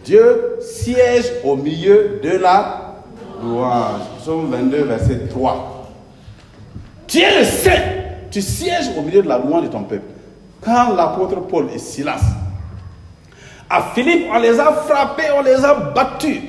[0.06, 2.95] Dieu siège au milieu de la
[3.41, 4.02] louange.
[4.19, 5.89] Psaume 22, verset 3.
[7.08, 7.82] Tu es le Saint.
[8.30, 10.06] Tu sièges au milieu de la louange de ton peuple.
[10.62, 12.21] Quand l'apôtre Paul et Silas,
[13.69, 16.41] à Philippe, on les a frappés, on les a battus.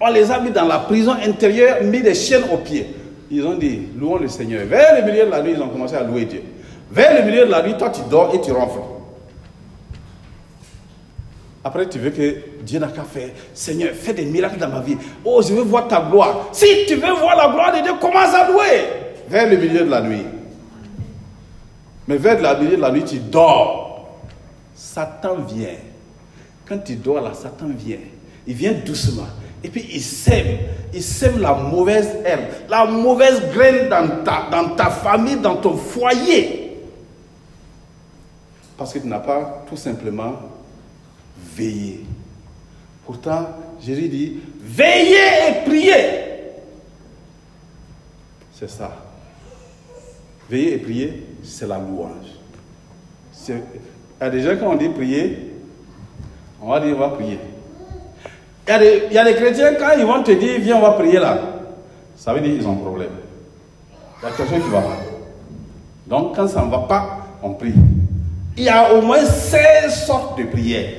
[0.00, 2.86] On les a mis dans la prison intérieure, mis des chaînes aux pieds.
[3.30, 4.66] Ils ont dit, louons le Seigneur.
[4.66, 6.42] Vers le milieu de la nuit, ils ont commencé à louer Dieu.
[6.90, 8.80] Vers le milieu de la nuit, toi tu dors et tu ronfles.
[11.64, 13.30] Après, tu veux que Dieu n'a qu'à faire.
[13.52, 14.96] Seigneur, fais des miracles dans ma vie.
[15.24, 16.50] Oh, je veux voir ta gloire.
[16.52, 18.84] Si tu veux voir la gloire de Dieu, commence à louer.
[19.28, 20.22] Vers le milieu de la nuit.
[22.06, 24.20] Mais vers le milieu de la nuit, tu dors.
[24.76, 25.74] Satan vient.
[26.68, 27.98] Quand tu dors là, Satan vient.
[28.46, 29.26] Il vient doucement.
[29.66, 30.58] Et puis il sème.
[30.94, 35.76] Il sème la mauvaise herbe, la mauvaise graine dans ta, dans ta famille, dans ton
[35.76, 36.78] foyer.
[38.78, 40.34] Parce que tu n'as pas tout simplement
[41.56, 42.04] veillé.
[43.04, 43.48] Pourtant,
[43.80, 45.94] Jésus dit, veillez et priez.
[48.54, 48.96] C'est ça.
[50.48, 52.36] Veillez et prier, c'est la louange.
[53.48, 53.58] Il y
[54.20, 55.54] a des gens, quand on dit prier,
[56.62, 57.40] on va dire, on va prier.
[58.68, 61.38] Il y, a des, chrétiens, quand ils vont te dire, viens, on va prier là,
[62.16, 63.10] ça veut dire qu'ils ont un problème.
[64.20, 64.96] Il y a quelque chose qui va pas.
[66.06, 67.74] Donc, quand ça ne va pas, on prie.
[68.56, 70.90] Il y a au moins 16 sortes de prières.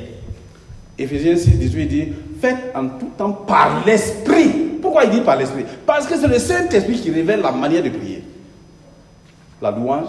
[0.97, 4.49] Éphésiens 6, 18 dit faites en tout temps par l'Esprit.
[4.81, 5.65] Pourquoi il dit par l'Esprit?
[5.85, 8.23] Parce que c'est le Saint-Esprit qui révèle la manière de prier.
[9.61, 10.07] La louange,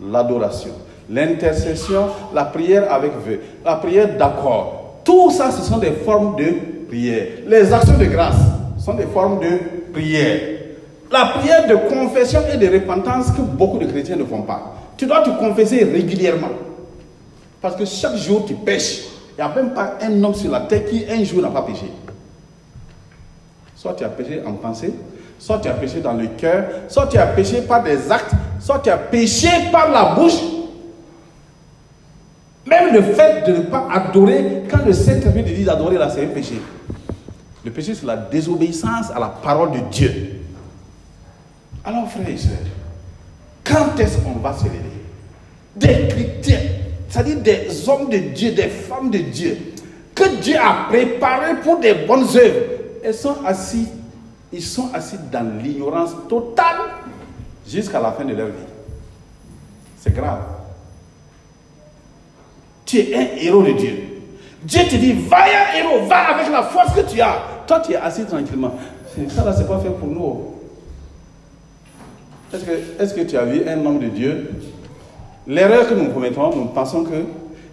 [0.00, 0.72] l'adoration,
[1.10, 5.00] l'intercession, la prière avec vœux, la prière d'accord.
[5.04, 7.26] Tout ça, ce sont des formes de prière.
[7.46, 8.36] Les actions de grâce
[8.78, 10.40] sont des formes de prière.
[11.10, 14.74] La prière de confession et de repentance que beaucoup de chrétiens ne font pas.
[14.96, 16.50] Tu dois te confesser régulièrement.
[17.60, 19.02] Parce que chaque jour tu pêches.
[19.36, 21.62] Il n'y a même pas un homme sur la terre qui un jour n'a pas
[21.62, 21.90] péché.
[23.74, 24.94] Soit tu as péché en pensée,
[25.38, 28.78] soit tu as péché dans le cœur, soit tu as péché par des actes, soit
[28.78, 30.38] tu as péché par la bouche.
[32.66, 36.24] Même le fait de ne pas adorer, quand le Saint-Esprit te dit d'adorer, là, c'est
[36.24, 36.60] un péché.
[37.64, 40.40] Le péché, c'est la désobéissance à la parole de Dieu.
[41.84, 42.52] Alors, frères et sœurs,
[43.62, 44.78] quand est-ce qu'on va se lever?
[45.76, 46.60] Des chrétiens,
[47.08, 49.58] c'est-à-dire des hommes de Dieu, des femmes de Dieu,
[50.14, 52.60] que Dieu a préparés pour des bonnes œuvres,
[53.04, 53.88] ils sont assis,
[54.52, 56.76] ils sont assis dans l'ignorance totale
[57.66, 58.52] jusqu'à la fin de leur vie.
[60.00, 60.40] C'est grave.
[63.00, 64.04] Un héros de Dieu.
[64.62, 67.38] Dieu te dit, va un héros, va avec la force que tu as.
[67.66, 68.74] Toi, tu es assis tranquillement.
[69.28, 70.54] Ça là, c'est pas fait pour nous.
[72.52, 72.70] Est-ce que,
[73.02, 74.50] est que tu as vu un homme de Dieu?
[75.46, 77.24] L'erreur que nous commettons, nous pensons que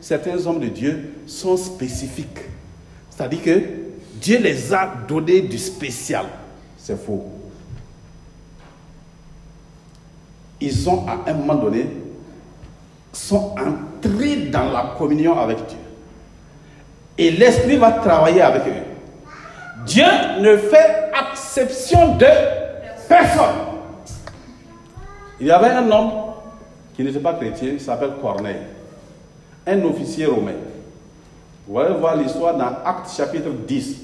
[0.02, 2.40] certains hommes de Dieu sont spécifiques.
[3.10, 3.62] C'est-à-dire que
[4.20, 6.26] Dieu les a donné du spécial.
[6.78, 7.26] C'est faux.
[10.60, 11.86] Ils ont à un moment donné
[13.12, 15.78] sont entrés dans la communion avec Dieu.
[17.18, 18.92] Et l'Esprit va travailler avec eux.
[19.86, 20.06] Dieu
[20.40, 22.26] ne fait exception de
[23.08, 23.56] personne.
[25.40, 26.12] Il y avait un homme
[26.96, 28.62] qui n'était pas chrétien, il s'appelle Corneille,
[29.66, 30.54] un officier romain.
[31.68, 34.02] Vous allez voir l'histoire dans Actes chapitre 10.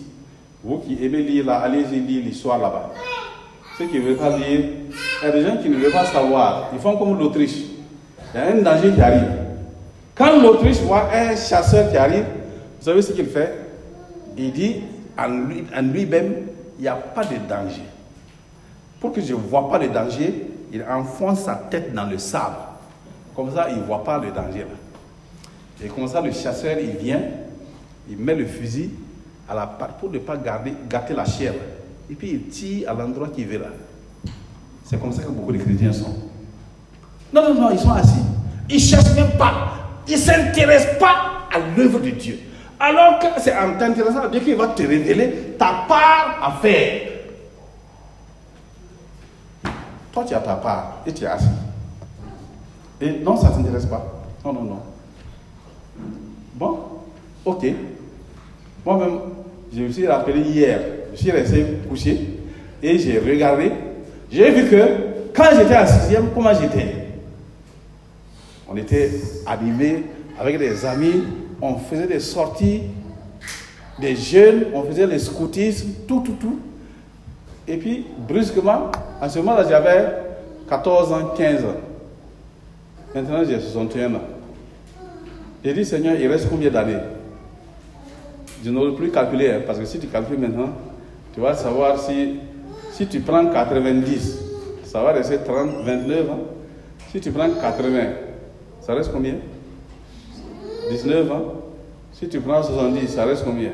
[0.64, 2.92] Vous qui aimez lire là, allez-y lire l'histoire là-bas.
[3.78, 4.62] Ceux qui ne veulent pas lire,
[5.22, 6.70] il y a des gens qui ne veulent pas savoir.
[6.74, 7.67] Ils font comme l'Autriche.
[8.38, 9.32] Un danger qui arrive.
[10.14, 12.26] Quand l'Autriche voit un chasseur qui arrive,
[12.80, 13.52] vous savez ce qu'il fait?
[14.38, 14.76] Il dit
[15.18, 16.34] en lui-même,
[16.78, 17.82] il n'y a pas de danger.
[19.00, 22.56] Pour que je ne vois pas de danger, il enfonce sa tête dans le sable.
[23.36, 24.68] Comme ça, il ne voit pas le danger.
[25.84, 27.22] Et comme ça, le chasseur, il vient,
[28.10, 28.92] il met le fusil
[29.50, 31.54] à la pour ne pas garder, gâter la chair.
[32.10, 33.68] Et puis il tire à l'endroit qu'il veut là.
[34.84, 36.16] C'est comme ça que beaucoup de chrétiens sont.
[37.34, 38.24] Non, non, non, ils sont assis.
[38.70, 39.54] Ils ne cherchent même pas.
[40.08, 42.40] Ils ne s'intéressent pas à l'œuvre de Dieu.
[42.80, 47.02] Alors que c'est en t'intéressant à Dieu qu'il va te révéler ta part à faire.
[50.12, 51.48] Toi, tu as ta part et tu es assis.
[53.02, 54.06] Et non, ça ne t'intéresse pas.
[54.44, 54.80] Non, non, non.
[56.56, 56.80] Bon,
[57.46, 57.66] ok.
[58.86, 59.20] Moi-même,
[59.74, 60.80] je me suis rappelé hier,
[61.14, 62.40] je suis resté couché
[62.82, 63.72] et j'ai regardé.
[64.32, 64.88] J'ai vu que
[65.36, 66.97] quand j'étais à sixième, comment j'étais?
[68.70, 69.12] On était
[69.46, 70.04] animés
[70.40, 71.24] avec des amis,
[71.62, 72.84] on faisait des sorties,
[74.00, 76.60] des jeunes, on faisait les scoutisme, tout, tout, tout.
[77.68, 80.06] Et puis, brusquement, à ce moment-là, j'avais
[80.70, 81.68] 14 ans, 15 ans.
[83.16, 84.22] Maintenant, j'ai 61 ans.
[85.64, 87.00] J'ai dit, Seigneur, il reste combien d'années?
[88.64, 90.70] Je n'aurais plus calculé, hein, parce que si tu calcules maintenant,
[91.34, 92.40] tu vas savoir si,
[92.92, 94.40] si tu prends 90,
[94.84, 96.40] ça va rester 30, 29 ans.
[97.12, 98.27] Si tu prends 80,
[98.88, 99.36] ça reste combien?
[100.90, 101.56] 19 ans.
[102.14, 103.72] Si tu prends 70, ça reste combien?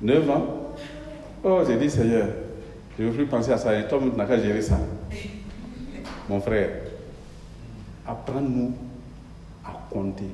[0.00, 0.46] 9 ans.
[1.42, 2.28] Oh, j'ai dit, Seigneur,
[2.96, 3.76] je ne veux plus penser à ça.
[3.76, 4.78] Et toi, tu n'as qu'à gérer ça.
[6.28, 6.70] Mon frère,
[8.06, 8.72] apprends-nous
[9.64, 10.30] à compter.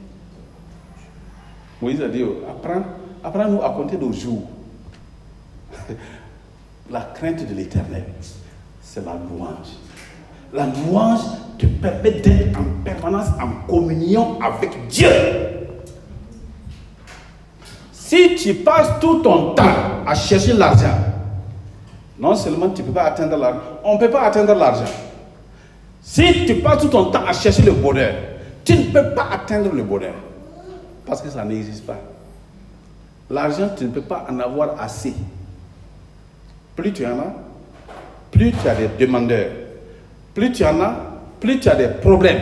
[1.81, 2.85] Moïse a dit, apprends,
[3.25, 4.47] apprends-nous à compter nos jours.
[6.91, 8.05] la crainte de l'éternel,
[8.83, 9.79] c'est la louange.
[10.53, 11.21] La louange
[11.59, 15.09] te permet d'être en permanence en communion avec Dieu.
[17.93, 20.99] Si tu passes tout ton temps à chercher l'argent,
[22.19, 24.91] non seulement tu ne peux pas atteindre l'argent, on ne peut pas atteindre l'argent.
[26.03, 28.15] Si tu passes tout ton temps à chercher le bonheur,
[28.65, 30.15] tu ne peux pas atteindre le bonheur.
[31.07, 31.99] Parce que ça n'existe pas.
[33.31, 35.15] L'argent, tu ne peux pas en avoir assez.
[36.75, 37.33] Plus tu en as,
[38.33, 39.51] plus tu as des demandeurs.
[40.41, 40.97] Plus tu en as,
[41.39, 42.41] plus tu as des problèmes.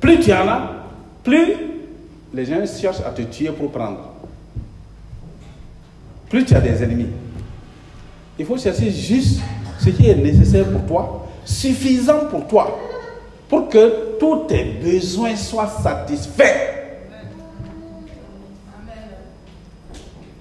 [0.00, 0.70] Plus tu en as,
[1.22, 1.52] plus
[2.32, 3.98] les gens cherchent à te tuer pour prendre.
[6.30, 7.08] Plus tu as des ennemis.
[8.38, 9.42] Il faut chercher juste
[9.78, 12.78] ce qui est nécessaire pour toi, suffisant pour toi,
[13.50, 16.56] pour que tous tes besoins soient satisfaits.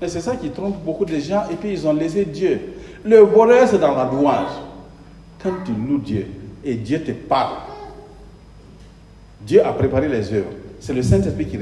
[0.01, 2.61] Et c'est ça qui trompe beaucoup de gens et puis ils ont laissé Dieu.
[3.03, 4.51] Le bonheur, c'est dans la louange.
[5.43, 6.25] Quand tu loues Dieu
[6.65, 7.57] et Dieu te parle,
[9.41, 10.49] Dieu a préparé les œuvres.
[10.79, 11.59] C'est le Saint-Esprit qui...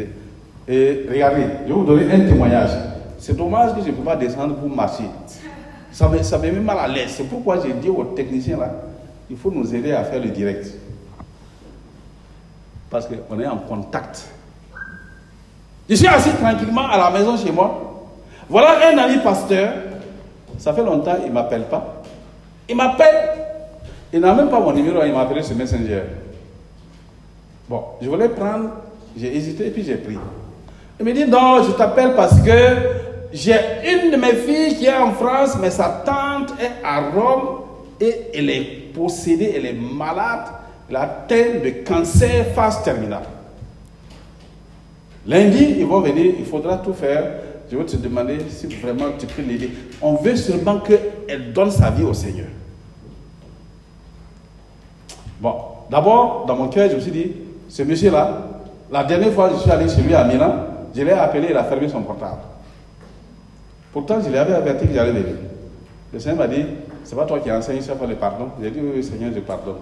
[0.67, 2.71] Et regardez, je vais vous donner un témoignage.
[3.19, 5.03] C'est dommage que je ne peux pas descendre pour marcher.
[5.91, 7.13] Ça me, ça me met mal à l'aise.
[7.17, 8.71] C'est pourquoi j'ai dit aux techniciens là,
[9.29, 10.67] il faut nous aider à faire le direct.
[12.89, 14.25] Parce qu'on est en contact.
[15.89, 18.07] Je suis assis tranquillement à la maison chez moi.
[18.49, 19.73] Voilà un ami pasteur.
[20.57, 22.03] Ça fait longtemps, il ne m'appelle pas.
[22.69, 23.42] Il m'appelle.
[24.13, 26.03] Il n'a même pas mon numéro, il m'a appelé sur Messenger.
[27.67, 28.69] Bon, je voulais prendre,
[29.17, 30.17] j'ai hésité et puis j'ai pris.
[30.99, 32.51] Il me dit non, je t'appelle parce que
[33.33, 33.55] j'ai
[33.91, 37.61] une de mes filles qui est en France, mais sa tante est à Rome
[37.99, 40.45] et elle est possédée, elle est malade,
[40.87, 43.23] elle a atteint de cancer phase terminale.
[45.25, 47.31] Lundi, ils vont venir, il faudra tout faire.
[47.71, 49.71] Je vais te demander si vraiment tu peux l'aider.
[49.99, 52.47] On veut seulement qu'elle donne sa vie au Seigneur.
[55.43, 55.55] Bon,
[55.91, 57.33] d'abord, dans mon cœur, je me suis dit,
[57.67, 58.43] ce monsieur-là,
[58.89, 60.53] la dernière fois que je suis allé chez lui à Milan,
[60.95, 62.39] je l'ai appelé, il a fermé son portable.
[63.91, 65.35] Pourtant, je l'avais averti que j'allais venir.
[66.13, 66.63] Le Seigneur m'a dit,
[67.03, 68.51] c'est pas toi qui enseignes ça pour le pardon.
[68.61, 69.75] J'ai dit, oui, oui, Seigneur, je pardonne.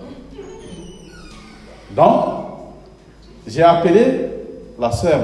[1.96, 2.26] Donc,
[3.46, 4.30] j'ai appelé
[4.80, 5.20] la sœur.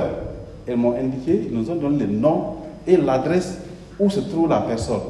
[0.67, 3.57] Elles m'ont indiqué, ils nous ont donné le nom et l'adresse
[3.99, 5.01] où se trouve la personne.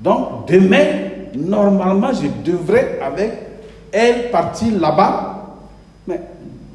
[0.00, 0.86] Donc, demain,
[1.34, 3.45] normalement, je devrais avec
[3.92, 5.44] elle partir là-bas.
[6.06, 6.20] Mais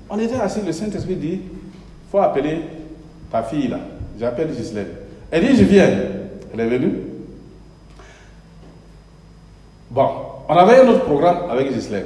[0.09, 2.61] on était assis, le Saint-Esprit dit, il faut appeler
[3.31, 3.79] ta fille là.
[4.19, 4.87] J'appelle Gislaine.
[5.31, 5.89] Elle dit, je viens.
[6.53, 6.93] Elle est venue.
[9.89, 10.07] Bon,
[10.47, 12.05] on avait un autre programme avec Gislaine.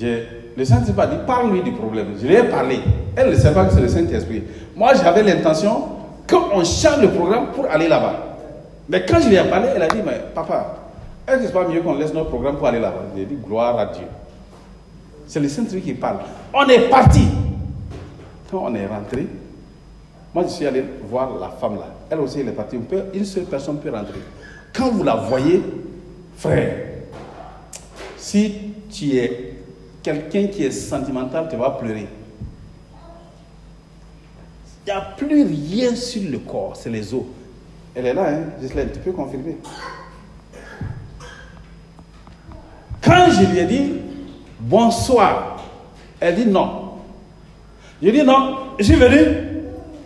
[0.00, 2.14] Le Saint-Esprit a dit, parle-lui du problème.
[2.20, 2.80] Je lui ai parlé.
[3.16, 4.42] Elle ne sait pas que c'est le Saint-Esprit.
[4.74, 5.82] Moi, j'avais l'intention
[6.28, 8.38] qu'on change le programme pour aller là-bas.
[8.88, 10.76] Mais quand je lui ai parlé, elle a dit, mais papa,
[11.38, 13.04] est-ce pas mieux qu'on laisse notre programme pour aller là-bas?
[13.16, 14.04] J'ai dit, gloire à Dieu.
[15.26, 16.18] C'est le Saint-Esprit qui parle.
[16.52, 17.28] On est parti.
[18.50, 19.26] Quand on est rentré,
[20.34, 21.86] moi je suis allé voir la femme là.
[22.10, 22.76] Elle aussi, elle est partie.
[23.14, 24.18] une seule personne peut rentrer.
[24.72, 25.62] Quand vous la voyez,
[26.36, 26.76] frère,
[28.16, 29.54] si tu es
[30.02, 32.08] quelqu'un qui est sentimental, tu vas pleurer.
[34.86, 37.22] Il n'y a plus rien sur le corps, c'est les os.
[37.94, 39.58] Elle est là, hein, Gisèle, tu peux confirmer.
[43.02, 43.92] Quand je lui ai dit
[44.58, 45.56] bonsoir,
[46.20, 46.90] elle dit non.
[48.02, 49.36] Je dis non, je suis venu,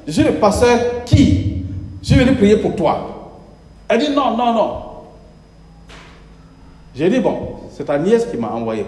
[0.06, 1.64] je suis le pasteur qui?
[2.02, 3.40] Je suis venu prier pour toi.
[3.88, 4.82] Elle dit non, non, non.
[6.94, 8.86] J'ai dit bon, c'est ta nièce qui m'a envoyé.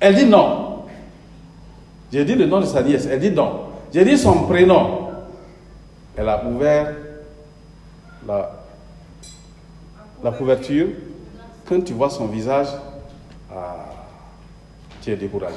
[0.00, 0.84] Elle dit non.
[2.12, 3.06] J'ai dit le nom de sa nièce.
[3.10, 3.60] Elle dit non.
[3.92, 5.08] J'ai dit son prénom.
[6.16, 6.92] Elle a ouvert
[8.26, 8.52] la,
[10.22, 10.88] la couverture.
[11.68, 12.68] Quand tu vois son visage,
[13.54, 13.86] ah,
[15.00, 15.54] tu es découragé.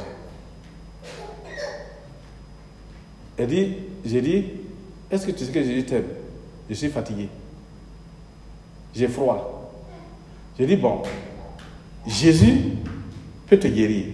[3.37, 4.45] Elle dit, j'ai dit,
[5.09, 6.05] est-ce que tu sais que je t'aime?
[6.69, 7.29] Je suis fatigué.
[8.93, 9.71] J'ai froid.
[10.57, 11.01] J'ai dit, bon,
[12.05, 12.73] Jésus
[13.47, 14.05] peut te guérir.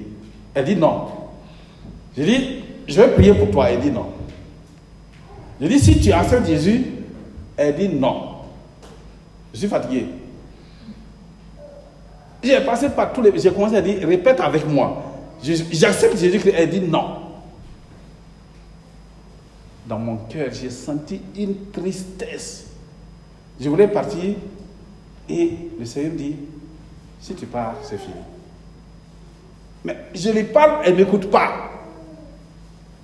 [0.53, 1.07] Elle dit non.
[2.15, 3.69] J'ai dit, je vais prier pour toi.
[3.69, 4.11] Elle dit non.
[5.59, 6.85] J'ai dit, si tu acceptes Jésus,
[7.55, 8.35] elle dit non.
[9.53, 10.05] Je suis fatigué.
[12.43, 13.37] J'ai passé par tous les.
[13.39, 15.03] J'ai commencé à dire, répète avec moi.
[15.41, 16.41] J'accepte Jésus.
[16.55, 17.19] Elle dit non.
[19.85, 22.67] Dans mon cœur, j'ai senti une tristesse.
[23.59, 24.35] Je voulais partir
[25.29, 26.35] et le Seigneur dit,
[27.19, 28.13] si tu pars, c'est fini.
[29.83, 31.69] Mais je lui parle, elle ne m'écoute pas.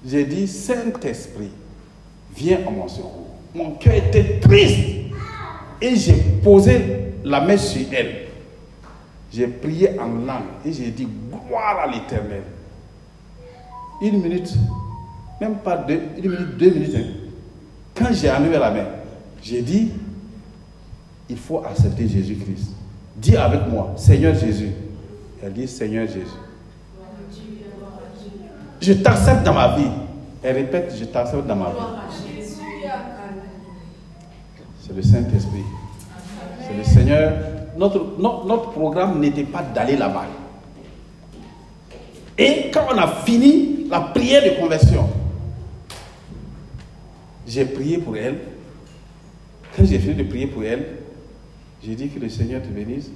[0.05, 1.51] J'ai dit, Saint-Esprit,
[2.35, 3.27] viens à mon secours.
[3.53, 4.87] Mon cœur était triste.
[5.81, 6.81] Et j'ai posé
[7.23, 8.28] la main sur elle.
[9.31, 11.07] J'ai prié en langue et j'ai dit,
[11.47, 12.43] gloire à l'éternel.
[14.01, 14.53] Une minute,
[15.39, 16.95] même pas deux, une minute, deux minutes.
[16.95, 17.29] Hein.
[17.95, 18.85] Quand j'ai enlevé la main,
[19.41, 19.91] j'ai dit,
[21.29, 22.71] il faut accepter Jésus-Christ.
[23.15, 24.71] Dis avec moi, Seigneur Jésus.
[25.43, 26.25] Elle dit, Seigneur Jésus.
[28.81, 29.91] Je t'accepte dans ma vie.
[30.41, 31.75] Elle répète, je t'accepte dans ma vie.
[34.81, 35.63] C'est le Saint-Esprit.
[36.61, 37.33] C'est le Seigneur.
[37.77, 40.25] Notre, programme n'était pas d'aller là-bas.
[42.37, 45.09] Et quand on a fini la prière de conversion,
[47.47, 48.39] j'ai prié pour elle.
[49.75, 50.85] Quand j'ai fini de prier pour elle,
[51.83, 53.09] j'ai dit que le Seigneur te bénisse.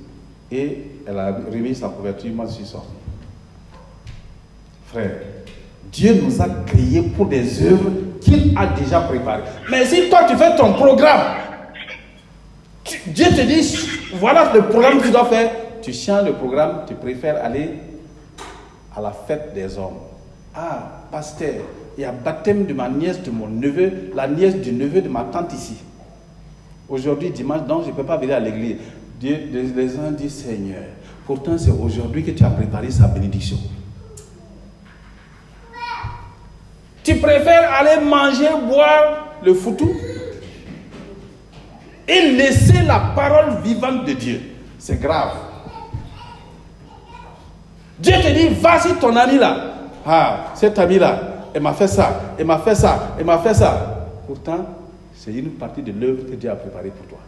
[0.51, 2.89] Et elle a remis sa couverture, moi je suis sorti.
[4.87, 5.11] Frère,
[5.91, 7.91] Dieu nous a créés pour des œuvres
[8.21, 9.43] qu'il a déjà préparé.
[9.69, 11.37] Mais si toi tu fais ton programme,
[13.07, 13.63] Dieu te dit,
[14.19, 15.51] voilà le programme que tu dois faire,
[15.81, 17.71] tu changes le programme, tu préfères aller
[18.95, 19.99] à la fête des hommes.
[20.55, 21.53] Ah, pasteur,
[21.97, 25.09] il y a baptême de ma nièce, de mon neveu, la nièce du neveu de
[25.09, 25.77] ma tante ici.
[26.87, 28.77] Aujourd'hui, dimanche, donc je ne peux pas venir à l'église.
[29.19, 30.83] Dieu, les gens disent, Seigneur,
[31.25, 33.57] pourtant c'est aujourd'hui que tu as préparé sa bénédiction.
[37.03, 39.91] Tu préfères aller manger, boire le foutou
[42.13, 44.41] et laisser la parole vivante de Dieu.
[44.77, 45.31] C'est grave.
[47.99, 49.55] Dieu te dit, vas-y ton ami là.
[50.05, 51.19] Ah, cet ami là,
[51.53, 54.07] elle m'a fait ça, elle m'a fait ça, elle m'a fait ça.
[54.27, 54.65] Pourtant,
[55.15, 57.19] c'est une partie de l'œuvre que Dieu a préparée pour toi.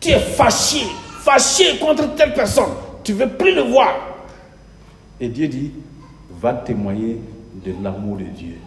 [0.00, 0.86] Tu es fâché,
[1.20, 2.70] fâché contre telle personne.
[3.02, 3.94] Tu ne veux plus le voir.
[5.20, 5.72] Et Dieu dit,
[6.40, 7.20] va témoigner
[7.64, 8.58] de l'amour de Dieu.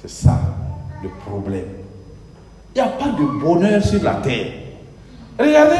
[0.00, 0.38] C'est ça
[1.08, 1.66] problème.
[2.74, 4.46] Il n'y a pas de bonheur sur la terre.
[5.38, 5.76] Regardez,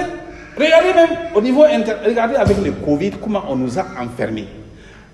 [0.56, 4.48] regardez même au niveau inter, regardez avec le Covid comment on nous a enfermés.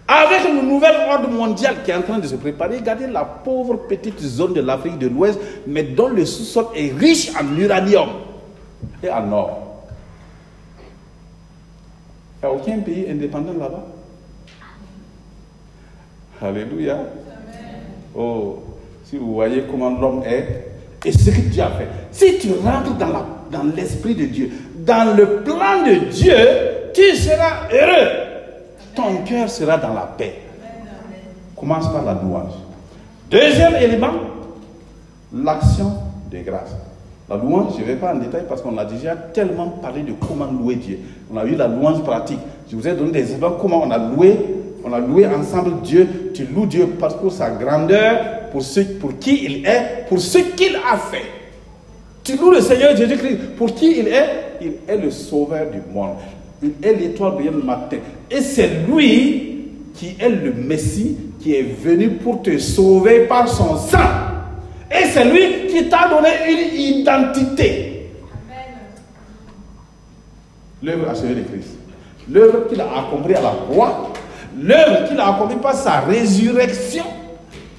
[0.06, 3.76] Avec le nouvel ordre mondial qui est en train de se préparer, regardez la pauvre
[3.88, 8.08] petite zone de l'Afrique de l'Ouest, mais dont le sous-sol est riche en uranium
[9.02, 9.84] et en or.
[12.42, 13.86] Il n'y a aucun pays indépendant là-bas.
[16.42, 16.98] Alléluia.
[18.16, 18.64] Oh,
[19.10, 20.70] si vous voyez comment l'homme est
[21.04, 21.88] et ce que Dieu a fait.
[22.12, 24.50] Si tu rentres dans, la, dans l'esprit de Dieu,
[24.86, 26.36] dans le plan de Dieu,
[26.94, 28.08] tu seras heureux.
[28.94, 30.34] Ton cœur sera dans la paix.
[31.56, 32.52] Commence par la louange.
[33.28, 34.12] Deuxième élément,
[35.34, 35.92] l'action
[36.30, 36.76] de grâce.
[37.28, 40.12] La louange, je ne vais pas en détail parce qu'on a déjà tellement parlé de
[40.12, 40.98] comment louer Dieu.
[41.32, 42.40] On a eu la louange pratique.
[42.70, 44.36] Je vous ai donné des exemples comment on a loué,
[44.84, 46.30] on a loué ensemble Dieu.
[46.34, 50.96] Tu loues Dieu parce pour sa grandeur, pour, qui il est, pour ce qu'il a
[50.96, 51.26] fait.
[52.22, 54.28] Tu loues le Seigneur Jésus-Christ pour qui il est.
[54.60, 56.16] Il est le sauveur du monde.
[56.62, 57.96] Il est l'étoile du matin.
[58.30, 63.76] Et c'est lui qui est le Messie qui est venu pour te sauver par son
[63.76, 63.98] sang.
[64.90, 68.10] Et c'est lui qui t'a donné une identité.
[70.82, 71.78] L'œuvre achevée de Christ.
[72.30, 74.12] L'œuvre qu'il a accomplie à la croix.
[74.60, 77.04] L'œuvre qu'il a accomplie par sa résurrection.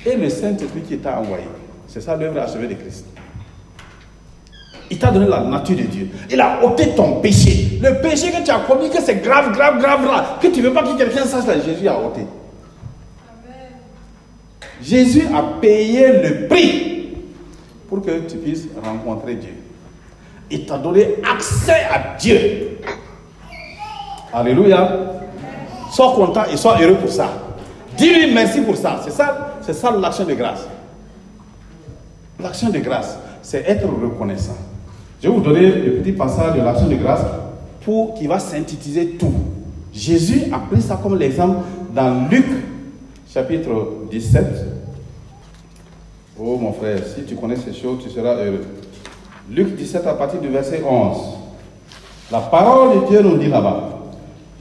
[0.05, 1.45] Et le Saint-Esprit qui t'a envoyé.
[1.87, 3.05] C'est ça l'œuvre achevée de Christ.
[4.89, 6.09] Il t'a donné la nature de Dieu.
[6.29, 7.79] Il a ôté ton péché.
[7.81, 10.67] Le péché que tu as commis, que c'est grave, grave, grave, grave, que tu ne
[10.67, 12.21] veux pas que quelqu'un sache, là, Jésus a ôté.
[14.81, 17.13] Jésus a payé le prix
[17.87, 19.53] pour que tu puisses rencontrer Dieu.
[20.49, 22.79] Il t'a donné accès à Dieu.
[24.33, 24.97] Alléluia.
[25.91, 27.29] Sois content et sois heureux pour ça.
[27.97, 29.01] Dis-lui merci pour ça.
[29.03, 30.67] C'est ça, c'est ça l'action de grâce.
[32.39, 34.57] L'action de grâce, c'est être reconnaissant.
[35.21, 37.21] Je vais vous donner le petit passage de l'action de grâce
[37.83, 39.33] pour qui va synthétiser tout.
[39.93, 41.57] Jésus a pris ça comme l'exemple
[41.93, 42.45] dans Luc
[43.31, 44.45] chapitre 17.
[46.39, 48.65] Oh mon frère, si tu connais ces choses, tu seras heureux.
[49.49, 51.17] Luc 17 à partir du verset 11.
[52.31, 53.89] La parole de Dieu nous dit là-bas.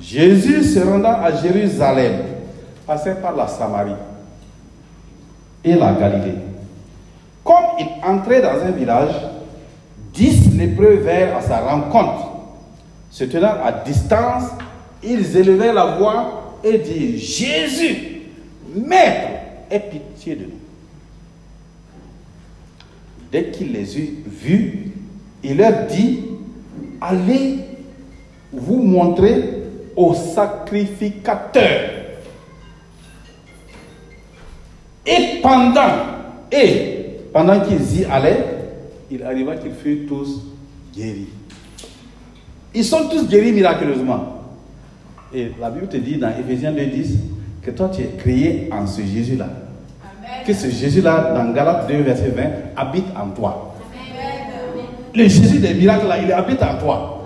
[0.03, 2.22] Jésus se rendant à Jérusalem,
[2.86, 3.92] passait par la Samarie
[5.64, 6.38] et la Galilée.
[7.44, 9.14] Comme il entrait dans un village,
[10.12, 12.28] dix lépreux vinrent à sa rencontre.
[13.11, 14.44] Se tenant à distance,
[15.02, 18.22] ils élevaient la voix et dirent Jésus,
[18.74, 19.30] Maître,
[19.70, 20.50] aie pitié de nous.
[23.32, 24.92] Dès qu'il les eut vus,
[25.42, 26.24] il leur dit
[27.00, 27.58] Allez
[28.52, 29.62] vous montrer
[29.96, 31.99] au sacrificateur.
[35.07, 35.80] Et pendant,
[36.53, 38.44] et pendant qu'ils y allaient,
[39.11, 40.42] il arriva qu'ils furent tous
[40.94, 41.28] guéris.
[42.74, 44.42] Ils sont tous guéris miraculeusement.
[45.34, 47.16] Et la Bible te dit dans Ephésiens 2.10
[47.62, 49.48] que toi tu es créé en ce Jésus-là.
[50.46, 52.42] Que ce Jésus-là, dans Galates 2, verset 20,
[52.76, 53.74] habite en toi.
[55.14, 57.24] Le Jésus des miracles là, il habite en toi.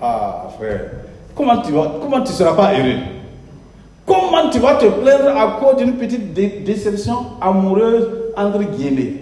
[0.00, 0.80] Ah, frère.
[1.34, 2.98] Comment tu vas, comment tu ne seras pas heureux?
[4.06, 9.14] Comment tu vas te plaindre à cause d'une petite déception amoureuse entre guillemets?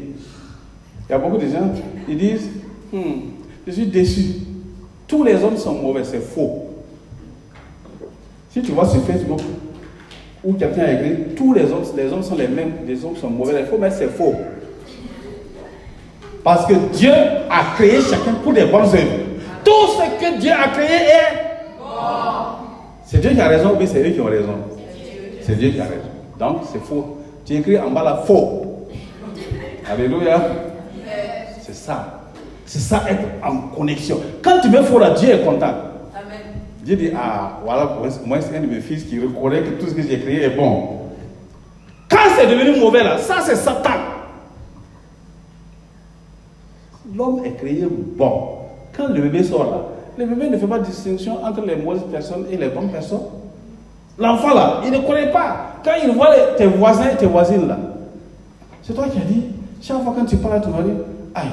[1.08, 1.72] Il y a beaucoup de gens
[2.06, 2.48] qui disent
[2.92, 3.20] hmm,
[3.66, 4.22] Je suis déçu.
[5.06, 6.66] Tous les hommes sont mauvais, c'est faux.
[8.50, 9.40] Si tu vois sur Facebook
[10.42, 13.30] où quelqu'un a écrit Tous les hommes, les hommes sont les mêmes, les hommes sont
[13.30, 14.34] mauvais, il faut mais c'est faux.
[16.42, 19.18] Parce que Dieu a créé chacun pour des bonnes œuvres.
[19.62, 21.50] Tout ce que Dieu a créé est
[23.10, 24.54] c'est Dieu qui a raison ou bien c'est eux qui ont raison
[25.40, 26.10] C'est Dieu qui a raison.
[26.38, 27.18] Donc, c'est faux.
[27.44, 28.86] Tu écris en bas là, faux.
[29.90, 30.40] Alléluia.
[31.60, 32.20] C'est ça.
[32.64, 34.20] C'est ça, être en connexion.
[34.40, 35.74] Quand tu mets faux là, Dieu est content.
[36.84, 39.94] Dieu dit, ah, voilà, moi c'est un de mes fils qui reconnaît que tout ce
[39.94, 41.00] que j'ai créé est bon.
[42.08, 43.90] Quand c'est devenu mauvais là, ça c'est Satan.
[47.12, 48.50] L'homme est créé bon.
[48.96, 52.02] Quand le bébé sort là, le bébé ne fait pas de distinction entre les mauvaises
[52.10, 53.22] personnes et les bonnes personnes.
[54.18, 55.76] L'enfant là, il ne connaît pas.
[55.82, 57.78] Quand il voit tes voisins et tes voisines là,
[58.82, 59.44] c'est toi qui as dit,
[59.80, 60.90] chaque fois quand tu parles à ton mari,
[61.34, 61.48] aïe,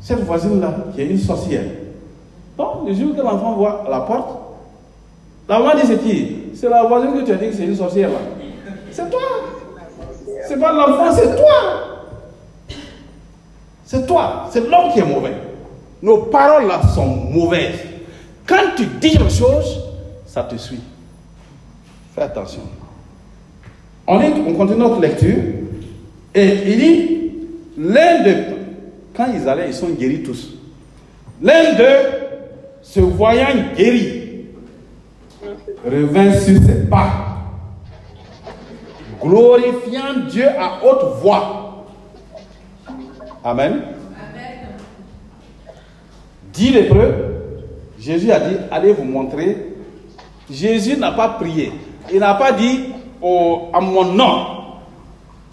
[0.00, 1.62] cette voisine là, qui est une sorcière.
[2.58, 4.30] Non, le jour que l'enfant voit à la porte,
[5.48, 6.36] la maman dit c'est qui?
[6.54, 8.18] C'est la voisine que tu as dit que c'est une sorcière là.
[8.90, 9.20] C'est toi.
[10.48, 12.76] C'est pas l'enfant, c'est toi.
[13.84, 14.46] C'est toi.
[14.50, 15.34] C'est l'homme qui est mauvais.
[16.02, 17.87] Nos paroles là sont mauvaises.
[18.48, 19.80] Quand tu dis une chose,
[20.26, 20.80] ça te suit.
[22.14, 22.62] Fais attention.
[24.06, 25.36] On, on continue notre lecture.
[26.34, 27.30] Et il dit,
[27.76, 28.34] l'un de,
[29.14, 30.54] quand ils allaient, ils sont guéris tous.
[31.42, 32.08] L'un d'eux,
[32.82, 34.46] se voyant guéri,
[35.84, 37.28] revint sur ses pas
[39.20, 41.84] glorifiant Dieu à haute voix.
[43.44, 43.82] Amen.
[46.52, 47.37] Dit lépreux,
[48.00, 49.56] Jésus a dit, allez vous montrer.
[50.50, 51.72] Jésus n'a pas prié.
[52.12, 52.86] Il n'a pas dit
[53.20, 54.46] au, à mon nom,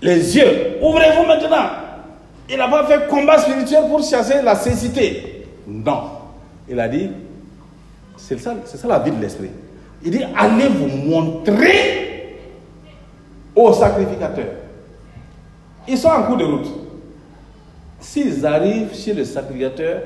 [0.02, 1.70] les yeux, ouvrez-vous maintenant.
[2.50, 5.48] Il n'a pas fait combat spirituel pour chasser la cécité.
[5.68, 6.04] Non.
[6.70, 7.10] Il a dit,
[8.18, 9.50] c'est ça, ça la vie de l'esprit.
[10.04, 12.38] Il dit, allez vous montrer
[13.56, 14.54] aux sacrificateurs.
[15.88, 16.68] Ils sont en cours de route.
[18.00, 20.02] S'ils arrivent chez le sacrificateur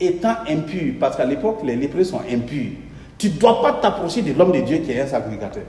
[0.00, 2.72] étant impurs, parce qu'à l'époque, les lépreux sont impurs,
[3.18, 5.64] tu ne dois pas t'approcher de l'homme de Dieu qui est un sacrificateur.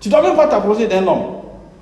[0.00, 1.24] Tu ne dois même pas t'approcher d'un homme.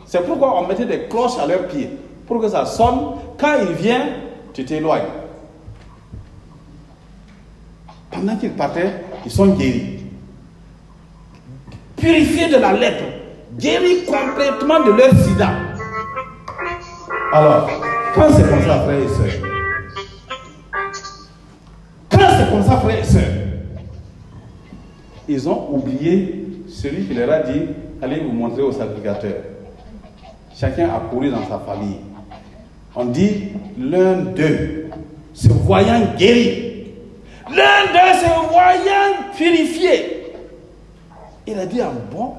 [0.07, 1.91] C'est pourquoi on mettait des cloches à leurs pieds,
[2.27, 3.17] pour que ça sonne.
[3.39, 4.07] Quand il vient,
[4.53, 5.03] tu t'éloignes.
[8.11, 10.01] Pendant qu'ils partaient, ils sont guéris.
[11.97, 13.05] Purifiés de la lèpre,
[13.59, 15.51] guéris complètement de leur sida.
[17.33, 17.69] Alors,
[18.15, 19.46] quand c'est comme ça, frères et sœurs,
[22.39, 23.23] c'est comme ça, frères et sœurs,
[25.29, 27.63] ils ont oublié celui qui leur a dit
[28.03, 29.35] allez vous montrer au sacrificateur.
[30.55, 31.99] Chacun a couru dans sa famille.
[32.95, 33.49] On dit
[33.79, 34.87] l'un d'eux,
[35.35, 36.93] se voyant guéri,
[37.51, 40.33] l'un d'eux se voyant purifié.
[41.47, 42.33] Il a dit ah bon,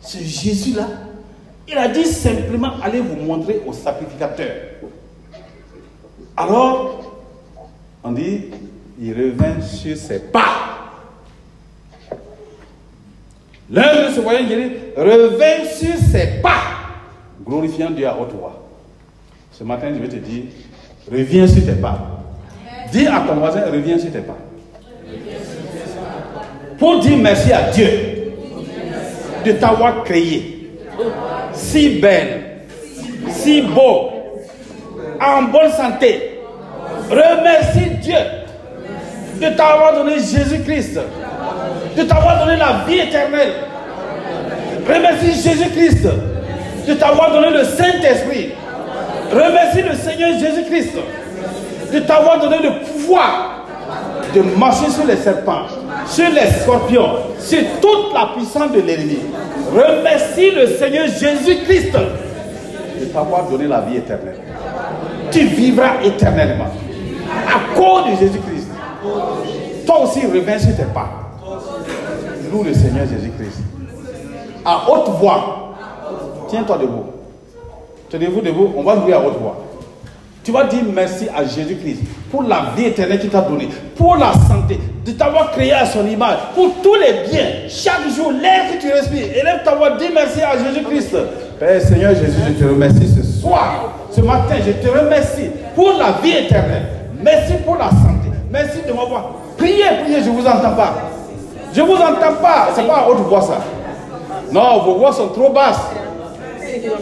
[0.00, 0.86] ce Jésus-là,
[1.68, 4.50] il a dit simplement allez vous montrer au sacrificateur.
[6.36, 7.07] Alors,
[8.04, 8.44] on dit,
[9.00, 10.68] il revint sur ses pas.
[13.70, 16.62] L'un de ce voyant guéri revint sur ses pas,
[17.44, 18.66] glorifiant Dieu à haute voix.
[19.52, 20.44] Ce matin, je vais te dire,
[21.10, 22.24] reviens sur tes pas.
[22.90, 24.38] Dis à ton voisin, reviens sur tes pas.
[26.78, 27.88] Pour dire merci à Dieu
[29.44, 30.70] de t'avoir créé
[31.52, 32.62] si belle,
[33.28, 34.10] si beau,
[35.20, 36.37] en bonne santé.
[37.10, 38.16] Remercie Dieu
[39.40, 41.00] de t'avoir donné Jésus-Christ,
[41.96, 43.52] de t'avoir donné la vie éternelle.
[44.86, 46.08] Remercie Jésus-Christ
[46.86, 48.52] de t'avoir donné le Saint-Esprit.
[49.30, 50.92] Remercie le Seigneur Jésus-Christ
[51.92, 53.66] de t'avoir donné le pouvoir
[54.34, 55.66] de marcher sur les serpents,
[56.06, 59.18] sur les scorpions, sur toute la puissance de l'ennemi.
[59.72, 61.92] Remercie le Seigneur Jésus-Christ
[63.00, 64.38] de t'avoir donné la vie éternelle.
[65.30, 66.68] Tu vivras éternellement
[67.28, 68.68] à cause de Jésus-Christ.
[69.86, 71.08] Toi aussi, reviens sur tes pas.
[72.52, 73.62] Loue le Seigneur Jésus-Christ.
[74.64, 75.74] À haute voix.
[76.48, 77.04] Tiens-toi debout.
[78.10, 79.64] Tenez-vous debout, on va louer à haute voix.
[80.42, 82.00] Tu vas dire merci à Jésus-Christ
[82.30, 86.06] pour la vie éternelle qu'il t'a donnée, pour la santé, de t'avoir créé à son
[86.06, 87.46] image, pour tous les biens.
[87.68, 91.16] Chaque jour, l'air que tu respires, élève ta voix, dis merci à Jésus-Christ.
[91.58, 96.12] Père Seigneur Jésus, je te remercie ce soir, ce matin, je te remercie pour la
[96.22, 96.97] vie éternelle.
[97.20, 98.30] Merci pour la santé.
[98.50, 99.30] Merci de m'avoir.
[99.56, 100.94] Priez, priez, je ne vous entends pas.
[101.72, 102.68] Je ne vous entends pas.
[102.74, 103.58] Ce n'est pas à haute voix ça.
[104.52, 105.90] Non, vos voix sont trop basses.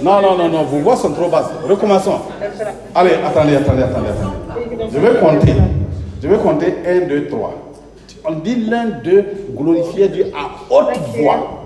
[0.02, 1.50] Non, non, non, non, vos voix sont trop basses.
[1.68, 2.18] Recommençons.
[2.94, 4.88] Allez, attendez, attendez, attendez, attendez.
[4.92, 5.54] Je vais compter.
[6.22, 7.54] Je vais compter 1, 2, 3.
[8.28, 9.24] On dit l'un d'eux
[9.56, 11.62] glorifier Dieu à haute voix.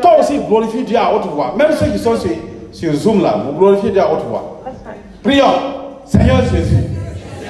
[0.00, 1.54] Toi aussi, glorifie Dieu à haute voix.
[1.58, 2.30] Même ceux qui sont sur,
[2.72, 4.60] sur Zoom là, vous glorifiez Dieu à haute voix.
[5.22, 5.44] Prions.
[6.06, 6.76] Seigneur Jésus,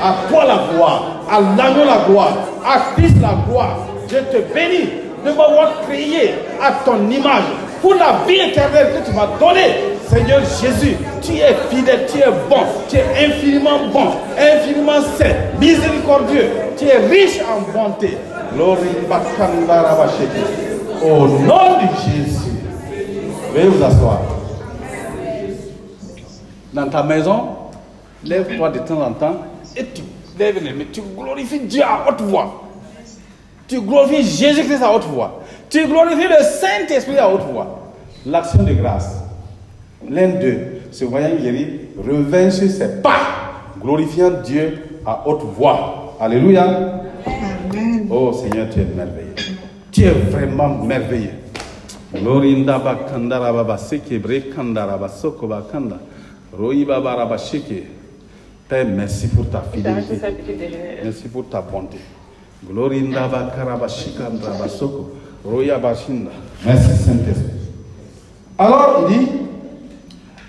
[0.01, 3.79] à toi la gloire, à l'agneau la gloire, à Christ la gloire.
[4.09, 4.91] Je te bénis
[5.25, 7.45] de m'avoir créé à ton image.
[7.85, 9.75] pour la vie éternelle que tu m'as donnée.
[10.09, 14.07] Seigneur Jésus, tu es fidèle, tu es bon, tu es infiniment bon,
[14.39, 18.17] infiniment saint, miséricordieux, tu es riche en bonté.
[21.03, 22.53] Au nom de Jésus,
[23.53, 24.21] veuillez vous asseoir.
[26.73, 27.49] Dans ta maison,
[28.25, 29.37] lève-toi de temps en temps
[29.77, 30.03] et tu
[30.39, 32.63] mains, tu glorifies Dieu à haute voix.
[33.67, 35.41] Tu glorifies Jésus-Christ à haute voix.
[35.71, 37.93] Tu glorifies le Saint-Esprit à haute voix.
[38.27, 39.23] L'action de grâce.
[40.09, 43.17] L'un d'eux, se voyant guéri, revint sur ses pas,
[43.81, 46.17] glorifiant Dieu à haute voix.
[46.21, 47.03] Alléluia.
[48.11, 49.35] Oh Seigneur, tu es merveilleux.
[49.91, 51.31] Tu es vraiment merveilleux.
[52.23, 52.81] Lorinda
[53.79, 54.21] seke.
[56.57, 57.85] Roiba baraba sheke.
[58.69, 60.21] Père, merci pour ta fidélité.
[61.03, 61.99] Merci pour ta bonté.
[62.67, 65.11] Glorinda bakaraba shikanda rabasoko.
[65.45, 66.31] Roya bashinda.
[66.65, 67.51] Merci Saint-Esprit.
[68.57, 69.33] Alors il dit,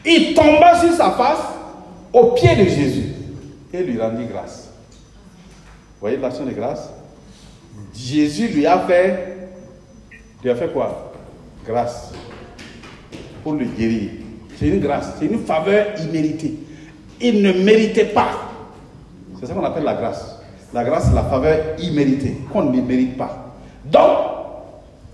[0.05, 1.41] il tomba sur sa face
[2.13, 3.09] au pied de Jésus
[3.73, 4.69] et lui rendit grâce.
[5.95, 6.89] Vous voyez l'action de grâce?
[7.93, 9.49] Jésus lui a fait,
[10.41, 11.11] lui a fait quoi?
[11.67, 12.13] Grâce.
[13.43, 14.11] Pour le guérir.
[14.57, 16.53] C'est une grâce, c'est une faveur imméritée.
[17.21, 18.29] Il ne méritait pas.
[19.39, 20.39] C'est ça qu'on appelle la grâce.
[20.73, 23.53] La grâce, c'est la faveur imméritée, qu'on ne mérite pas.
[23.85, 24.17] Donc,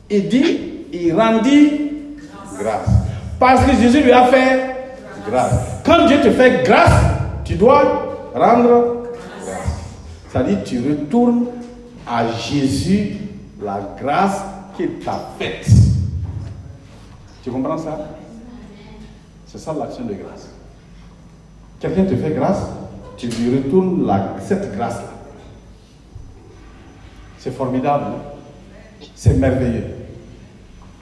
[0.10, 0.60] il dit,
[0.92, 1.92] il rendit
[2.58, 2.90] grâce.
[3.40, 4.76] Parce que Jésus lui a fait
[5.30, 5.54] grâce.
[5.86, 7.04] Quand Dieu te fait grâce,
[7.44, 9.04] tu dois rendre
[9.44, 9.60] grâce.
[10.30, 11.46] C'est-à-dire, tu retournes
[12.08, 13.18] à Jésus
[13.62, 14.42] la grâce
[14.76, 15.68] qu'il t'a faite.
[17.44, 17.98] Tu comprends ça?
[19.48, 20.51] C'est ça l'action de grâce.
[21.82, 22.62] Quelqu'un te fait grâce,
[23.18, 25.10] tu lui retournes la, cette grâce-là.
[27.40, 28.04] C'est formidable.
[28.08, 29.06] hein?
[29.16, 29.86] C'est merveilleux.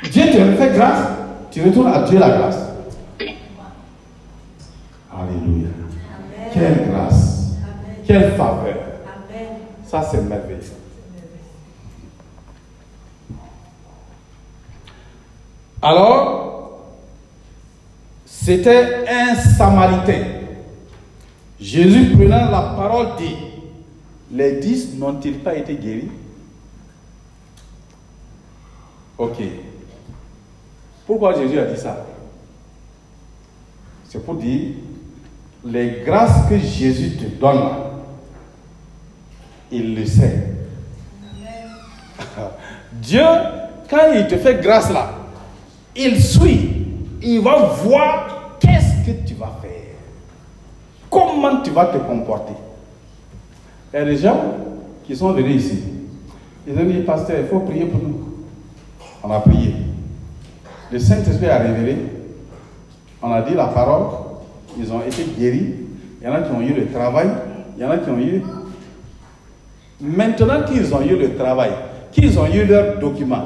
[0.09, 1.07] Dieu te fait grâce,
[1.51, 2.59] tu retournes à Dieu la grâce.
[5.11, 5.67] Alléluia.
[6.53, 7.55] Quelle grâce.
[8.07, 8.75] Quelle faveur.
[9.85, 10.59] Ça, c'est merveilleux.
[15.81, 16.79] Alors,
[18.25, 20.38] c'était un Samaritain.
[21.59, 23.35] Jésus prenant la parole dit,
[24.31, 26.09] les dix n'ont-ils pas été guéris?
[29.17, 29.37] Ok.
[31.05, 32.05] Pourquoi Jésus a dit ça?
[34.07, 34.71] C'est pour dire,
[35.65, 37.69] les grâces que Jésus te donne,
[39.71, 40.53] il le sait.
[42.93, 43.25] Dieu,
[43.89, 45.11] quand il te fait grâce là,
[45.95, 46.87] il suit,
[47.21, 48.38] il va voir
[51.41, 52.51] Comment tu vas te comporter.
[53.93, 54.37] Il y a des gens
[55.05, 55.83] qui sont venus ici.
[56.67, 58.19] Ils ont dit, pasteur, il faut prier pour nous.
[59.23, 59.73] On a prié.
[60.91, 61.95] Le Saint-Esprit a révélé.
[63.21, 64.07] On a dit la parole.
[64.77, 65.75] Ils ont été guéris.
[66.21, 67.29] Il y en a qui ont eu le travail.
[67.77, 68.43] Il y en a qui ont eu.
[70.01, 71.71] Maintenant qu'ils ont eu le travail,
[72.11, 73.45] qu'ils ont eu leurs documents,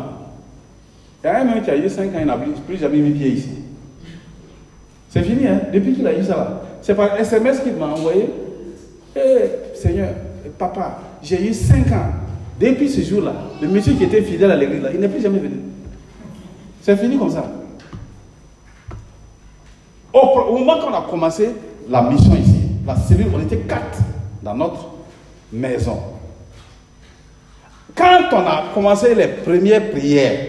[1.24, 3.12] il y a un même qui a eu 5 ans, il n'a plus jamais mis
[3.12, 3.50] pied ici.
[5.10, 5.62] C'est fini, hein?
[5.72, 6.62] Depuis qu'il a eu ça là.
[6.84, 8.30] C'est par SMS qu'il m'a envoyé.
[9.16, 10.10] Eh, Seigneur,
[10.60, 12.12] papa, j'ai eu 5 ans.
[12.60, 15.60] Depuis ce jour-là, le monsieur qui était fidèle à l'église il n'est plus jamais venu.
[16.82, 17.46] C'est fini comme ça.
[20.14, 21.50] Au, au moment qu'on a commencé
[21.90, 24.00] la mission ici, la cellule, on était quatre
[24.44, 24.90] dans notre
[25.52, 26.00] maison.
[27.96, 30.48] Quand on a commencé les premières prières,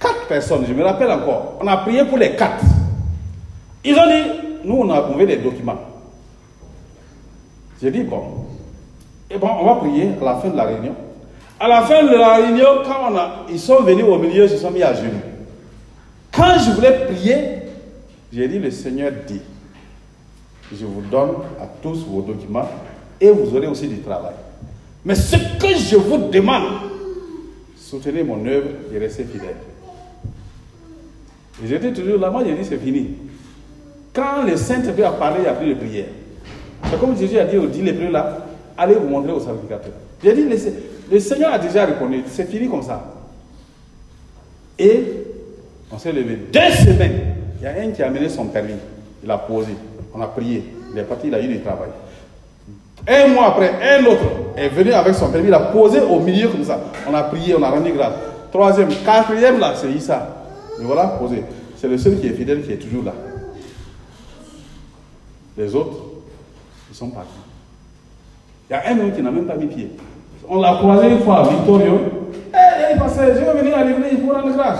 [0.00, 2.64] quatre personnes, je me rappelle encore, on a prié pour les quatre.
[3.84, 5.78] Ils ont dit, nous on a trouvé des documents.
[7.82, 8.22] J'ai dit, bon,
[9.30, 10.94] et bon, on va prier à la fin de la réunion.
[11.58, 13.14] À la fin de la réunion, quand
[13.50, 15.20] ils sont venus au milieu, ils se sont mis à genoux.
[16.32, 17.40] Quand je voulais prier,
[18.32, 19.40] j'ai dit, le Seigneur dit,
[20.72, 21.30] je vous donne
[21.60, 22.68] à tous vos documents
[23.20, 24.34] et vous aurez aussi du travail.
[25.04, 26.64] Mais ce que je vous demande,
[27.76, 29.56] soutenez mon œuvre et restez fidèle.
[31.62, 33.16] Et J'étais toujours là, moi j'ai dit c'est fini.
[34.12, 36.06] Quand le Saint-Esprit a parlé, il n'y a plus de prière.
[36.90, 38.38] C'est comme Jésus a dit aux dix lépreux là,
[38.76, 39.92] allez vous montrer au sacrificateur.
[40.22, 40.46] J'ai dit,
[41.10, 43.02] le, Seigneur a déjà reconnu, c'est fini comme ça.
[44.78, 45.04] Et
[45.92, 46.38] on s'est levé.
[46.52, 47.20] Deux semaines,
[47.58, 48.74] il y a un qui a amené son permis,
[49.22, 49.72] il a posé,
[50.14, 51.90] on a prié, il est parti, il a eu du travail.
[53.06, 54.24] Un mois après, un autre
[54.56, 56.80] est venu avec son permis, il a posé au milieu comme ça.
[57.08, 58.14] On a prié, on a rendu grâce.
[58.50, 60.36] Troisième, quatrième là, c'est Issa.
[60.80, 61.44] Et voilà, posé.
[61.76, 63.12] C'est le seul qui est fidèle qui est toujours là.
[65.60, 65.98] Les autres,
[66.90, 67.28] ils sont partis.
[68.70, 69.90] Il y a un homme qui n'a même pas mis pied.
[70.48, 72.00] On l'a croisé une fois à Victorio.
[72.54, 74.78] Eh, hey, pasteur, je vais venir à l'église pour rendre grâce.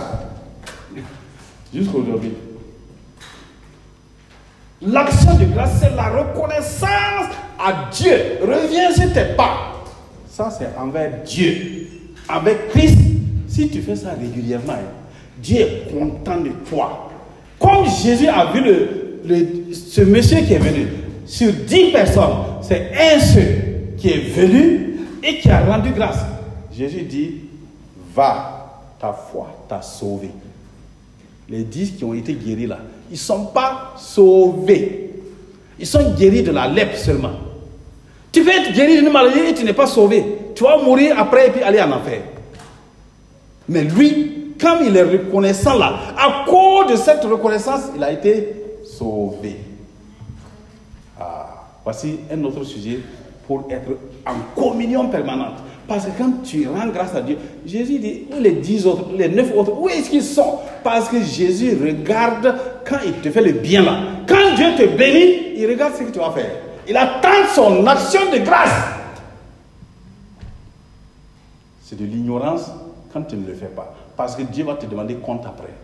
[1.74, 2.33] Jusqu'aujourd'hui.
[4.81, 7.28] L'action de grâce, c'est la reconnaissance
[7.59, 8.39] à Dieu.
[8.41, 9.85] Reviens sur tes pas.
[10.31, 11.89] Ça, c'est envers Dieu.
[12.26, 12.97] Avec Christ,
[13.49, 14.78] si tu fais ça régulièrement,
[15.43, 17.11] Dieu est content de toi.
[17.59, 20.87] Comme Jésus a vu le, ce monsieur qui est venu,
[21.27, 26.18] sur dix personnes, c'est un seul qui est venu et qui a rendu grâce.
[26.77, 27.35] Jésus dit,
[28.14, 30.31] va, ta foi t'a sauvé.
[31.49, 32.79] Les dix qui ont été guéris là,
[33.11, 35.11] ils ne sont pas sauvés.
[35.79, 37.33] Ils sont guéris de la lèpre seulement.
[38.33, 40.25] Tu veux être guéri d'une maladie et tu n'es pas sauvé.
[40.55, 42.21] Tu vas mourir après et puis aller en enfer.
[43.68, 48.61] Mais lui, comme il est reconnaissant là, à cause de cette reconnaissance, il a été
[51.19, 53.01] Ah, voici un autre sujet
[53.47, 53.91] pour être
[54.27, 55.57] en communion permanente.
[55.87, 57.37] Parce que quand tu rends grâce à Dieu,
[57.67, 60.61] Jésus dit, où les dix autres, les neuf autres, où est-ce qu'ils sont?
[60.85, 62.55] Parce que Jésus regarde
[62.89, 63.99] quand il te fait le bien là.
[64.29, 66.51] Quand Dieu te bénit, il regarde ce que tu vas faire.
[66.89, 68.71] Il attend son action de grâce.
[71.83, 72.71] C'est de l'ignorance
[73.13, 73.93] quand tu ne le fais pas.
[74.17, 75.75] Parce que Dieu va te demander compte après.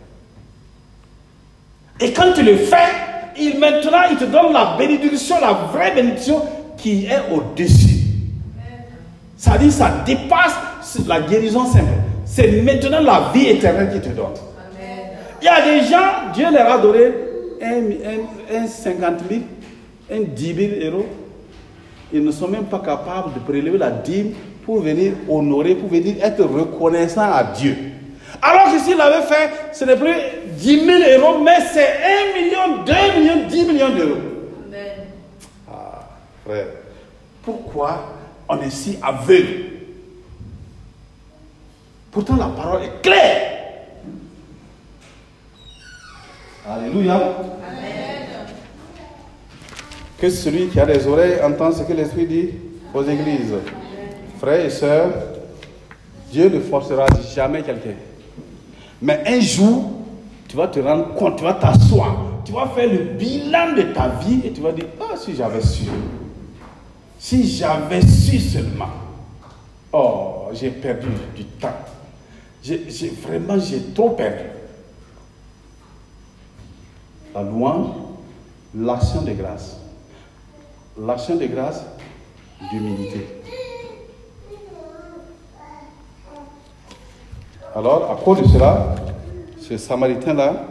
[1.98, 3.05] Et quand tu le fais,
[3.38, 6.42] il maintenant, il te donne la bénédiction, la vraie bénédiction
[6.76, 7.96] qui est au-dessus.
[9.36, 10.54] Ça dit, ça dépasse
[11.06, 11.84] la guérison simple.
[12.24, 14.34] C'est maintenant la vie éternelle qui te donne.
[15.40, 17.06] Il y a des gens, Dieu leur a donné
[17.62, 19.40] un, un, 50 000,
[20.12, 21.06] un 10 000 euros.
[22.12, 24.32] Ils ne sont même pas capables de prélever la dîme
[24.64, 27.76] pour venir honorer, pour venir être reconnaissant à Dieu.
[28.42, 30.14] Alors que s'il avait fait, ce n'est plus
[30.52, 31.98] 10 000 euros, mais c'est
[32.34, 34.20] 1 million, 2 millions, 10 millions d'euros.
[35.70, 36.08] Ah,
[36.44, 36.66] frère,
[37.42, 38.12] pourquoi
[38.48, 39.64] on est si aveugle?
[42.10, 43.52] Pourtant, la parole est claire.
[46.68, 47.20] Alléluia.
[50.18, 52.50] Que celui qui a des oreilles entend ce que l'Esprit dit
[52.94, 53.54] aux églises.
[54.40, 55.10] Frères et sœurs,
[56.30, 57.94] Dieu ne forcera jamais quelqu'un.
[59.06, 59.92] Mais un jour,
[60.48, 64.08] tu vas te rendre compte, tu vas t'asseoir, tu vas faire le bilan de ta
[64.08, 65.84] vie et tu vas dire, ah si j'avais su.
[67.16, 68.88] Si j'avais su seulement.
[69.92, 71.68] Oh, j'ai perdu du temps.
[72.60, 74.48] J'ai, vraiment, j'ai trop perdu.
[77.32, 77.94] La louange,
[78.74, 79.78] l'action de grâce.
[80.98, 81.84] L'action de grâce,
[82.72, 83.24] d'humilité.
[87.76, 88.94] Alors, à cause de cela,
[89.60, 90.64] ce Samaritain-là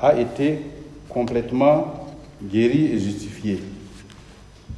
[0.00, 0.62] a été
[1.10, 1.88] complètement
[2.42, 3.62] guéri et justifié.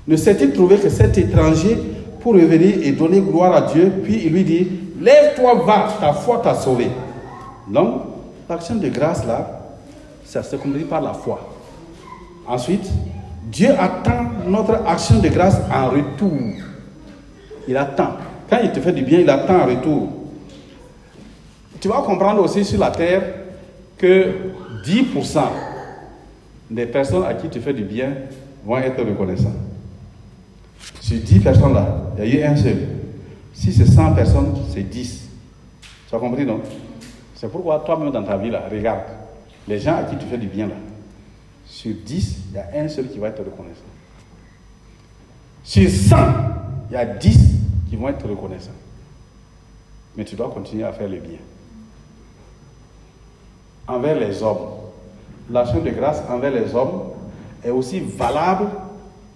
[0.09, 1.79] Ne s'est-il trouvé que cet étranger
[2.21, 4.67] pour revenir et donner gloire à Dieu, puis il lui dit,
[5.01, 6.89] lève-toi, va, ta foi t'a sauvé.
[7.69, 8.03] Donc,
[8.51, 9.61] l'action de grâce là,
[10.25, 11.49] ça se conduit par la foi.
[12.49, 12.91] Ensuite,
[13.53, 16.41] Dieu attend notre action de grâce en retour.
[17.69, 18.15] Il attend.
[18.51, 20.22] Quand il te fait du bien, il attend en retour.
[21.83, 23.24] Tu vas comprendre aussi sur la terre
[23.99, 24.35] que
[24.85, 25.43] 10%
[26.70, 28.14] des personnes à qui tu fais du bien
[28.64, 29.57] vont être reconnaissants.
[31.01, 32.87] Sur 10 personnes là, il y a eu un seul.
[33.53, 35.28] Si c'est 100 personnes, c'est 10.
[36.09, 36.61] Tu as compris, non?
[37.35, 39.03] C'est pourquoi toi-même dans ta vie là, regarde,
[39.66, 40.76] les gens à qui tu fais du bien là,
[41.66, 43.80] sur 10, il y a un seul qui va être reconnaissant.
[45.64, 46.16] Sur 100,
[46.91, 47.39] il y a 10
[47.91, 48.70] qui vont être reconnaissants.
[50.16, 51.39] Mais tu dois continuer à faire le bien.
[53.93, 54.70] Envers les hommes,
[55.51, 57.03] l'action de grâce envers les hommes
[57.62, 58.68] est aussi valable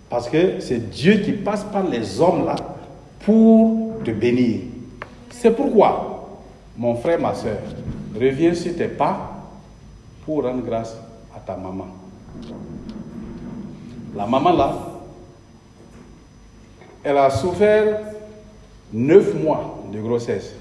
[0.09, 2.57] parce que c'est Dieu qui passe par les hommes là
[3.27, 4.61] pour te bénir.
[5.29, 6.27] C'est pourquoi,
[6.75, 7.59] mon frère, ma soeur,
[8.15, 9.43] reviens sur tes pas
[10.25, 10.97] pour rendre grâce
[11.37, 11.89] à ta maman.
[14.17, 14.73] La maman là,
[17.05, 18.01] elle a souffert
[18.91, 20.55] neuf mois de grossesse.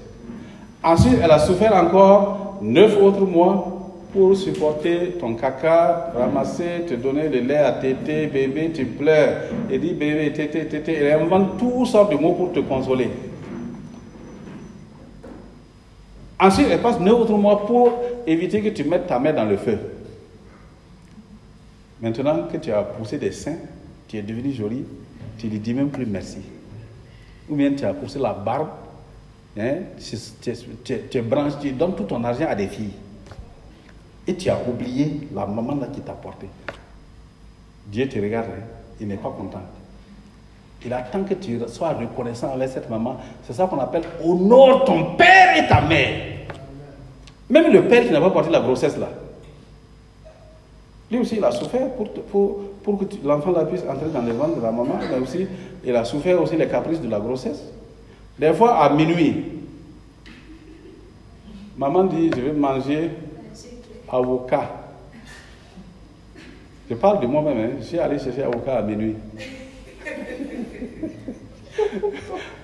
[0.84, 3.72] Ensuite, elle a souffert encore neuf autres mois
[4.16, 9.42] pour supporter ton caca, ramasser, te donner le lait à tété, bébé, tu pleures.
[9.70, 10.94] Et dit bébé, tété, tété.
[10.94, 13.10] Elle invente toutes sortes de mots pour te consoler.
[16.40, 17.92] Ensuite, elle passe neuf autres mois pour
[18.26, 19.78] éviter que tu mettes ta mère dans le feu.
[22.00, 23.56] Maintenant que tu as poussé des seins,
[24.08, 24.84] tu es devenu joli,
[25.38, 26.38] tu lui dis même plus merci.
[27.50, 28.68] Ou bien tu as poussé la barbe,
[29.58, 30.52] hein, tu,
[30.84, 32.92] tu, tu branches, tu donnes tout ton argent à des filles.
[34.26, 36.48] Et tu as oublié la maman là qui t'a porté.
[37.86, 38.64] Dieu te regarde, hein.
[39.00, 39.62] il n'est pas content.
[40.84, 43.16] Il attend que tu sois reconnaissant avec cette maman.
[43.44, 46.36] C'est ça qu'on appelle honore ton père et ta mère.
[47.48, 49.08] Même le père qui n'a pas porté la grossesse là,
[51.10, 54.56] Lui aussi, il a souffert pour, pour, pour que l'enfant puisse entrer dans les ventres
[54.56, 55.46] de la maman, aussi,
[55.84, 57.62] il a souffert aussi les caprices de la grossesse.
[58.38, 59.44] Des fois, à minuit,
[61.78, 63.10] maman dit, je vais manger
[64.10, 64.70] avocat.
[66.88, 67.70] Je parle de moi-même, hein.
[67.80, 69.16] je suis allé chercher avocat à minuit.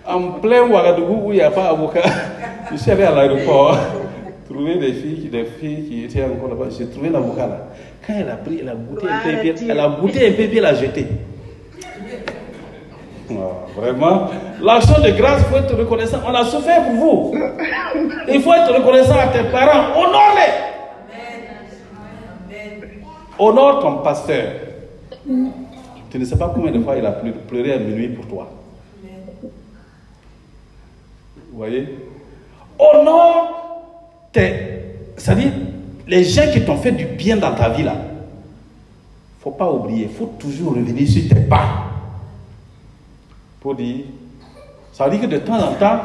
[0.06, 2.02] en plein Ouagadougou où il n'y a pas avocat,
[2.70, 3.78] je suis allé à l'aéroport
[4.48, 6.66] trouver des filles, des filles qui étaient encore là-bas.
[6.76, 7.68] J'ai trouvé l'avocat là.
[8.06, 9.30] Quand elle a pris, elle a goûté un peu,
[9.70, 11.06] elle a goûté un peu, puis elle a jeté.
[13.30, 13.34] Ah,
[13.76, 14.28] vraiment,
[14.60, 16.18] l'action de grâce, il faut être reconnaissant.
[16.26, 17.34] On a souffert pour vous.
[18.28, 19.92] Il faut être reconnaissant à tes parents.
[19.96, 20.71] Honore-les.
[23.38, 24.52] Honore ton pasteur.
[26.10, 28.50] Tu ne sais pas combien de fois il a pleuré à minuit pour toi.
[31.50, 31.88] Vous voyez?
[32.78, 33.80] Honore
[34.32, 34.52] tes.
[35.16, 35.52] C'est-à-dire,
[36.06, 37.94] les gens qui t'ont fait du bien dans ta vie là.
[39.40, 41.84] faut pas oublier, il faut toujours revenir sur tes pas.
[43.60, 44.04] Pour dire.
[44.92, 46.00] Ça veut dire que de temps en temps,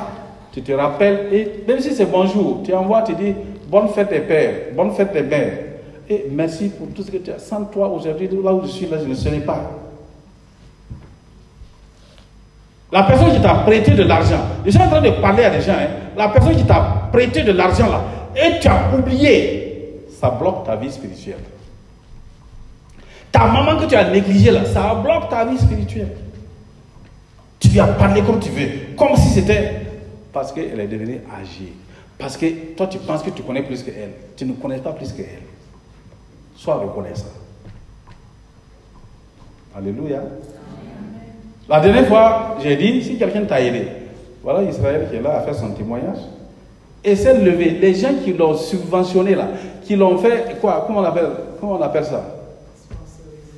[0.53, 3.33] tu te rappelles, et même si c'est bonjour, tu envoies, tu dis
[3.67, 5.66] bonne fête des pères, bonne fête des mères.
[6.09, 7.39] Et merci pour tout ce que tu as.
[7.39, 9.71] Sans toi, aujourd'hui, là où je suis, là, je ne serais pas.
[12.91, 15.61] La personne qui t'a prêté de l'argent, je suis en train de parler à des
[15.61, 15.87] gens, hein.
[16.15, 18.01] la personne qui t'a prêté de l'argent là,
[18.33, 21.43] et tu as oublié, ça bloque ta vie spirituelle.
[23.29, 26.15] Ta maman que tu as négligée là, ça bloque ta vie spirituelle.
[27.59, 29.81] Tu as parlé comme tu veux, comme si c'était
[30.31, 31.73] parce qu'elle est devenue âgée.
[32.17, 32.45] Parce que
[32.75, 34.11] toi tu penses que tu connais plus qu'elle.
[34.37, 35.41] Tu ne connais pas plus qu'elle.
[36.57, 37.27] Sois reconnaissant.
[39.77, 40.23] Alléluia.
[41.69, 43.87] La dernière fois, j'ai dit, si quelqu'un t'a aidé,
[44.41, 46.17] voilà Israël qui est là à faire son témoignage,
[47.03, 49.49] essaie de lever les gens qui l'ont subventionné là,
[49.83, 51.29] qui l'ont fait, quoi, comment on appelle,
[51.59, 52.23] comment on appelle ça?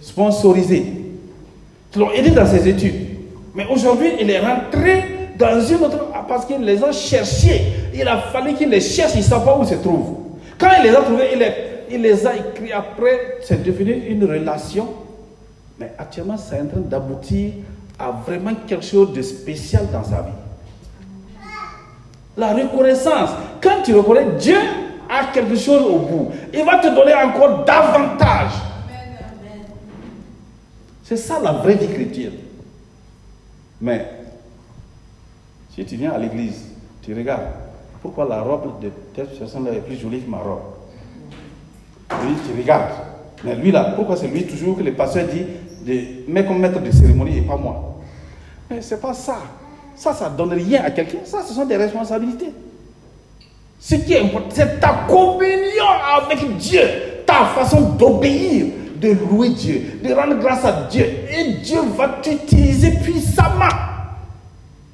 [0.02, 0.86] Sponsorisé.
[1.92, 2.96] Qui l'ont aidé dans ses études.
[3.56, 7.62] Mais aujourd'hui, il est rentré dans une autre, parce qu'il les a cherchés.
[7.94, 10.18] Il a fallu qu'il les cherche, il ne sait pas où ils se trouvent.
[10.58, 14.24] Quand il les a trouvés, il les, il les a écrits après, c'est devenu une
[14.26, 14.88] relation.
[15.80, 17.54] Mais actuellement, c'est en train d'aboutir
[18.00, 20.32] a vraiment quelque chose de spécial dans sa vie.
[22.38, 23.32] La reconnaissance.
[23.62, 24.58] Quand tu reconnais Dieu
[25.10, 28.52] a quelque chose au bout, il va te donner encore davantage.
[31.04, 32.34] C'est ça la vraie vie chrétienne.
[33.82, 34.06] Mais
[35.74, 36.68] si tu viens à l'église,
[37.02, 37.48] tu regardes,
[38.02, 40.79] pourquoi la robe de cette personne-là est plus jolie que ma robe?
[42.12, 42.92] Lui, tu regardes.
[43.44, 45.46] Mais lui là, pourquoi c'est lui toujours que le pasteur dit
[45.86, 48.00] de mettre comme maître de cérémonie et pas moi?
[48.70, 49.38] Mais ce n'est pas ça.
[49.96, 51.20] Ça, ça ne donne rien à quelqu'un.
[51.24, 52.52] Ça, ce sont des responsabilités.
[53.80, 55.86] Ce qui est important, c'est ta communion
[56.18, 56.82] avec Dieu,
[57.26, 61.06] ta façon d'obéir, de louer Dieu, de rendre grâce à Dieu.
[61.06, 63.66] Et Dieu va t'utiliser puissamment.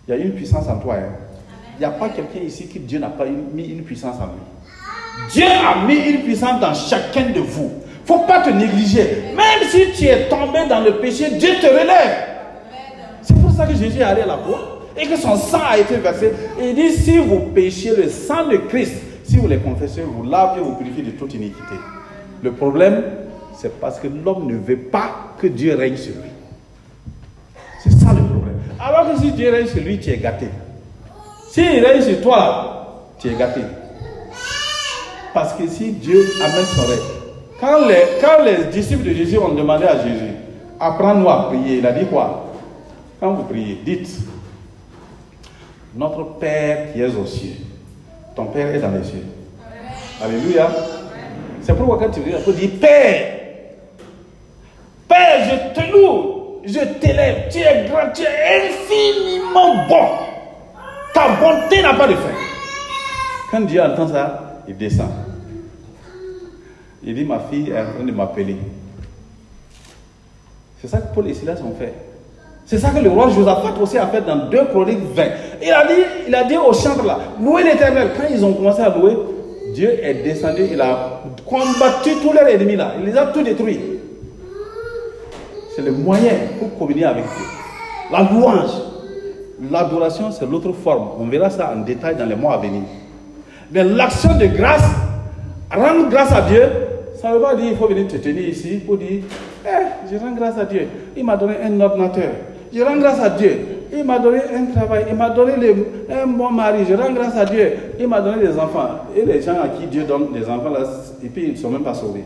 [0.07, 0.95] Il y a une puissance en toi.
[0.95, 1.13] Hein.
[1.77, 4.41] Il n'y a pas quelqu'un ici que Dieu n'a pas mis une puissance en lui.
[5.31, 7.71] Dieu a mis une puissance dans chacun de vous.
[8.07, 9.23] Il ne faut pas te négliger.
[9.35, 12.35] Même si tu es tombé dans le péché, Dieu te relève
[13.55, 16.31] ça que Jésus est allé à la croix et que son sang a été versé.
[16.61, 18.93] Il dit, si vous péchez le sang de Christ,
[19.23, 21.75] si vous les confessez, vous lavez, vous purifiez de toute iniquité.
[22.43, 23.03] Le problème,
[23.57, 26.29] c'est parce que l'homme ne veut pas que Dieu règne sur lui.
[27.83, 28.59] C'est ça le problème.
[28.79, 30.47] Alors que si Dieu règne sur lui, tu es gâté.
[31.49, 33.61] S'il règne sur toi, tu es gâté.
[35.35, 36.99] Parce que si Dieu amène son règne,
[37.59, 40.31] quand les, quand les disciples de Jésus ont demandé à Jésus,
[40.79, 42.53] apprends-nous à prier, il a dit quoi?
[43.19, 44.09] Quand vous priez, dites
[45.93, 47.57] Notre Père qui est aux cieux.
[48.33, 49.25] Ton Père est dans les cieux.
[50.23, 50.69] Alléluia.
[51.61, 53.31] C'est pourquoi quand tu dis, il faut dire Père.
[55.09, 57.49] Père, je te loue, je t'élève.
[57.51, 60.07] Tu es grand, tu es infiniment bon.
[61.13, 62.29] Ta bonté n'a pas de fin.
[63.51, 65.24] Quand Dieu entend ça, il descend.
[67.05, 68.57] Il dit Ma fille est en train de m'appeler.
[70.81, 71.93] C'est ça que Paul et Silas ont fait.
[72.65, 75.23] C'est ça que le roi Josaphat aussi a fait dans 2 Chroniques 20.
[75.61, 78.11] Il a dit, il a dit aux chantres là, louez l'éternel.
[78.17, 79.15] Quand ils ont commencé à louer,
[79.73, 83.79] Dieu est descendu, il a combattu tous leurs ennemis là, il les a tous détruits.
[85.75, 87.45] C'est le moyen pour communier avec Dieu.
[88.11, 88.71] La louange,
[89.71, 91.09] l'adoration, c'est l'autre forme.
[91.19, 92.83] On verra ça en détail dans les mois à venir.
[93.71, 94.89] Mais l'action de grâce,
[95.71, 96.63] rendre grâce à Dieu,
[97.25, 99.23] ça ne pas dire qu'il faut venir te tenir ici pour dire,
[99.65, 100.87] eh, je rends grâce à Dieu.
[101.17, 102.29] Il m'a donné un ordinateur.
[102.71, 103.57] Je rends grâce à Dieu.
[103.91, 105.53] Il m'a donné un travail, il m'a donné
[106.07, 107.73] un bon mari, je rends grâce à Dieu.
[107.99, 108.89] Il m'a donné des enfants.
[109.15, 110.71] Et les gens à qui Dieu donne des enfants,
[111.23, 112.25] et puis ils ne sont même pas sauvés.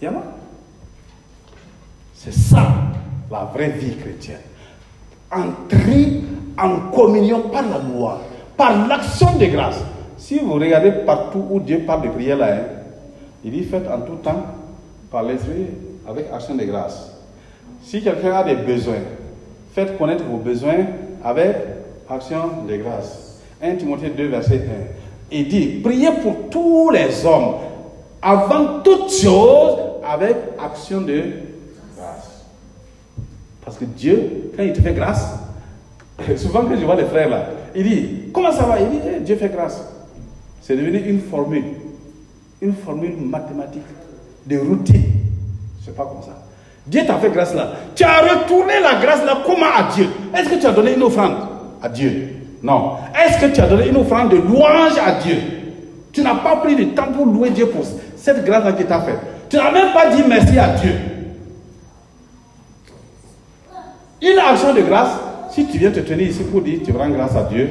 [0.00, 0.22] Il y en a.
[2.14, 2.66] C'est ça,
[3.30, 4.38] la vraie vie chrétienne.
[5.30, 6.22] Entrer
[6.56, 8.22] en communion par la loi,
[8.56, 9.84] par l'action de grâce.
[10.16, 12.60] Si vous regardez partout où Dieu parle de prière là, hein,
[13.44, 14.46] il dit faites en tout temps
[15.10, 15.66] par l'esprit
[16.08, 17.12] avec action de grâce.
[17.82, 19.02] Si quelqu'un a des besoins,
[19.74, 20.86] faites connaître vos besoins
[21.22, 21.56] avec
[22.08, 23.40] action de grâce.
[23.62, 24.60] 1 Timothée 2, verset 1.
[25.30, 27.56] Il dit, priez pour tous les hommes,
[28.20, 31.22] avant toute chose, avec action de
[31.96, 32.44] grâce.
[33.64, 35.38] Parce que Dieu, quand il te fait grâce,
[36.36, 38.80] souvent quand je vois les frères là, il dit, comment ça va?
[38.80, 39.82] Il dit, eh, Dieu fait grâce.
[40.60, 41.64] C'est devenu une formule,
[42.64, 43.82] une formule mathématique,
[44.46, 45.04] de routine.
[45.84, 46.42] C'est pas comme ça.
[46.86, 47.72] Dieu t'a fait grâce là.
[47.94, 50.08] Tu as retourné la grâce là comment à Dieu?
[50.34, 51.34] Est-ce que tu as donné une offrande
[51.82, 52.28] à Dieu?
[52.62, 52.92] Non.
[53.14, 55.36] Est-ce que tu as donné une offrande de louange à Dieu?
[56.12, 57.84] Tu n'as pas pris le temps pour louer Dieu pour
[58.16, 59.18] cette grâce là qu'il t'a fait.
[59.50, 60.92] Tu n'as même pas dit merci à Dieu.
[64.22, 65.10] Une action de grâce,
[65.50, 67.68] si tu viens te tenir ici pour dire tu rends grâce à Dieu,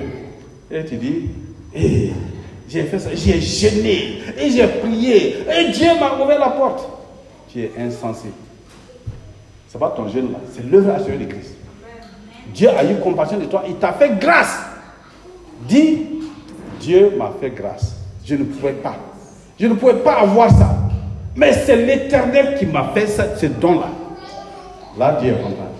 [0.69, 1.29] et tu dis,
[1.75, 2.11] eh,
[2.73, 6.89] j'ai fait ça, j'ai gêné, et j'ai prié, et Dieu m'a ouvert la porte.
[7.49, 8.29] Tu es insensé.
[9.67, 11.53] Ce n'est pas ton jeûne là, c'est l'œuvre assurée de Christ.
[12.51, 14.59] Dieu a eu compassion de toi, il t'a fait grâce.
[15.67, 16.07] Dis,
[16.79, 17.95] Dieu m'a fait grâce.
[18.25, 18.95] Je ne pouvais pas.
[19.59, 20.75] Je ne pouvais pas avoir ça.
[21.35, 23.89] Mais c'est l'éternel qui m'a fait ce don-là.
[24.97, 25.71] Là, Dieu est content.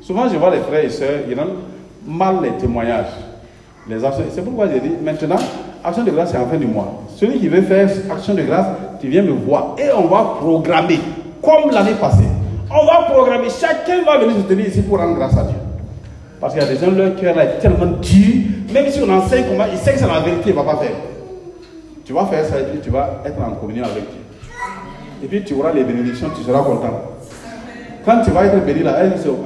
[0.00, 1.58] Souvent, je vois les frères et sœurs, ils rendent
[2.06, 3.29] mal les témoignages.
[4.32, 5.36] C'est pourquoi j'ai dit, maintenant,
[5.82, 7.02] action de grâce, c'est en fin du mois.
[7.16, 8.66] Celui qui veut faire action de grâce,
[9.00, 9.76] tu viens me voir.
[9.78, 11.00] Et on va programmer,
[11.42, 12.28] comme l'année passée.
[12.70, 15.56] On va programmer, chacun va venir se tenir ici pour rendre grâce à Dieu.
[16.40, 19.44] Parce qu'il y a des gens, leur cœur est tellement dur, même si on enseigne
[19.48, 20.96] comment, il sait que c'est la vérité, il ne va pas faire.
[22.04, 24.20] Tu vas faire ça et puis tu vas être en communion avec Dieu.
[25.22, 27.02] Et puis tu auras les bénédictions, tu seras content.
[28.04, 28.96] Quand tu vas être béni là,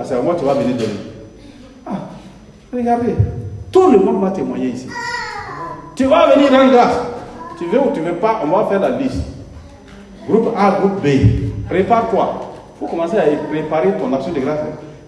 [0.05, 0.93] c'est à moi tu vas venir donner.
[1.87, 2.09] Ah,
[2.73, 3.15] regardez,
[3.75, 4.87] tout le monde va témoigner ici.
[5.97, 6.97] Tu vas venir rendre grâce.
[7.59, 9.25] Tu veux ou tu ne veux pas, on va faire la liste.
[10.29, 11.09] Groupe A, groupe B.
[11.69, 12.53] Prépare-toi.
[12.77, 14.61] Il faut commencer à préparer ton action de grâce.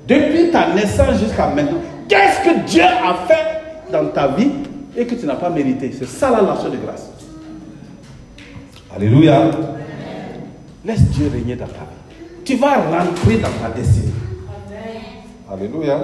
[0.08, 4.50] Depuis ta naissance jusqu'à maintenant, qu'est-ce que Dieu a fait dans ta vie
[4.96, 5.92] et que tu n'as pas mérité?
[5.96, 7.08] C'est ça l'action de grâce.
[8.94, 9.42] Alléluia.
[10.84, 12.42] Laisse Dieu régner dans ta vie.
[12.44, 14.12] Tu vas rentrer dans ta destinée.
[15.52, 16.00] Alléluia.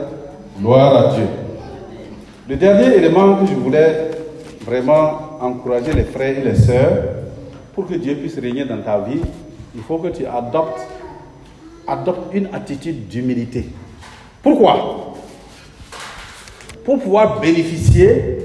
[0.61, 1.27] Gloire à Dieu.
[2.53, 4.11] Le dernier élément que je voulais
[4.67, 7.03] vraiment encourager les frères et les sœurs
[7.75, 9.23] pour que Dieu puisse régner dans ta vie,
[9.75, 10.87] il faut que tu adoptes,
[12.35, 13.69] une attitude d'humilité.
[14.43, 15.15] Pourquoi?
[16.85, 18.41] Pour pouvoir bénéficier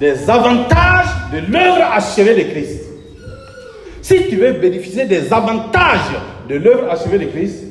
[0.00, 2.82] des avantages de l'œuvre achevée de Christ.
[4.02, 6.18] Si tu veux bénéficier des avantages
[6.48, 7.62] de l'œuvre achevée de Christ,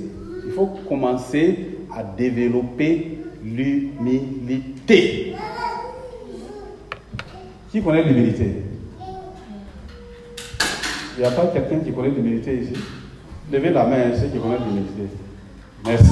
[0.45, 5.35] il faut commencer à développer l'humilité.
[7.71, 8.63] Qui connaît l'humilité?
[11.17, 12.73] Il n'y a pas quelqu'un qui connaît l'humilité ici?
[13.51, 15.15] Levez la main, ceux qui connaissent l'humilité.
[15.85, 16.11] Merci.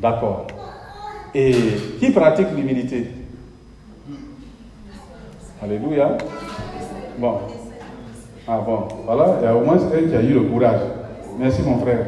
[0.00, 0.46] D'accord.
[1.34, 1.54] Et
[2.00, 3.08] qui pratique l'humilité?
[5.62, 6.16] Alléluia.
[7.18, 7.38] Bon.
[8.50, 10.80] Ah bon, voilà, il y a au moins un qui a eu le courage.
[11.38, 12.06] Merci mon frère.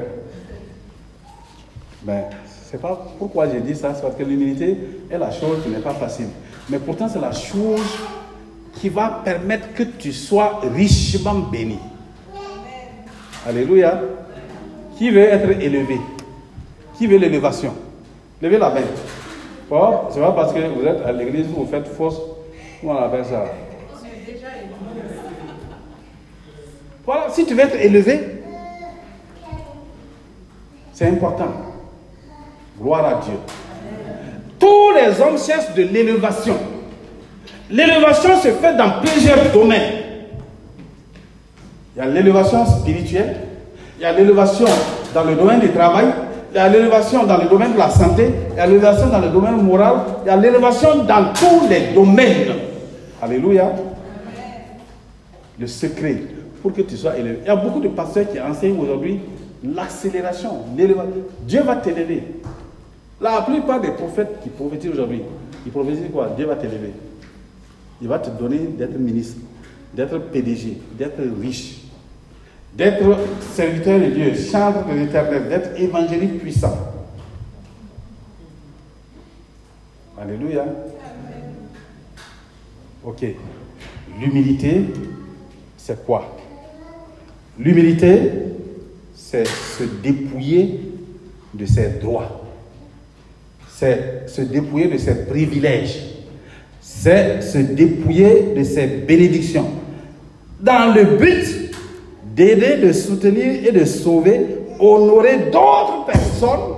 [2.02, 4.78] Ben, c'est pas pourquoi j'ai dit ça, c'est parce que l'humilité
[5.10, 6.28] est la chose qui n'est pas facile.
[6.70, 7.82] Mais pourtant, c'est la chose
[8.80, 11.78] qui va permettre que tu sois richement béni.
[13.46, 14.00] Alléluia.
[14.96, 16.00] Qui veut être élevé?
[16.96, 17.74] Qui veut l'élévation?
[18.40, 18.80] Levez la main.
[19.68, 22.20] Bon, c'est pas parce que vous êtes à l'église vous faites fausse.
[22.80, 23.44] Comment on appelle ça?
[27.04, 28.20] Voilà, si tu veux être élevé,
[30.92, 31.48] c'est important.
[32.80, 33.34] Gloire à Dieu.
[34.58, 36.56] Tous les hommes cherchent de l'élévation.
[37.70, 39.92] L'élévation se fait dans plusieurs domaines.
[41.94, 43.36] Il y a l'élévation spirituelle,
[43.98, 44.66] il y a l'élévation
[45.14, 46.06] dans le domaine du travail,
[46.52, 49.18] il y a l'élévation dans le domaine de la santé, il y a l'élévation dans
[49.18, 49.94] le domaine moral,
[50.24, 52.54] il y a l'élévation dans tous les domaines.
[53.22, 53.70] Alléluia.
[55.58, 56.16] Le secret
[56.62, 57.40] pour que tu sois élevé.
[57.42, 59.20] Il y a beaucoup de pasteurs qui enseignent aujourd'hui
[59.62, 60.50] l'accélération.
[61.46, 62.24] Dieu va t'élever.
[63.20, 65.22] La plupart des prophètes qui prophétisent aujourd'hui,
[65.66, 66.30] ils prophétisent quoi?
[66.34, 66.92] Dieu va t'élever.
[68.00, 69.40] Il va te donner d'être ministre,
[69.94, 71.82] d'être PDG, d'être riche,
[72.74, 73.18] d'être
[73.52, 76.76] serviteur de Dieu, chantre de l'éternel, d'être évangéliste puissant.
[80.20, 80.64] Alléluia.
[83.04, 83.24] Ok.
[84.20, 84.84] L'humilité,
[85.76, 86.36] c'est quoi?
[87.58, 88.30] L'humilité,
[89.14, 90.80] c'est se dépouiller
[91.54, 92.44] de ses droits.
[93.68, 96.09] C'est se dépouiller de ses privilèges.
[96.92, 99.70] C'est se dépouiller de ses bénédictions.
[100.60, 101.72] Dans le but
[102.24, 106.74] d'aider, de soutenir et de sauver, honorer d'autres personnes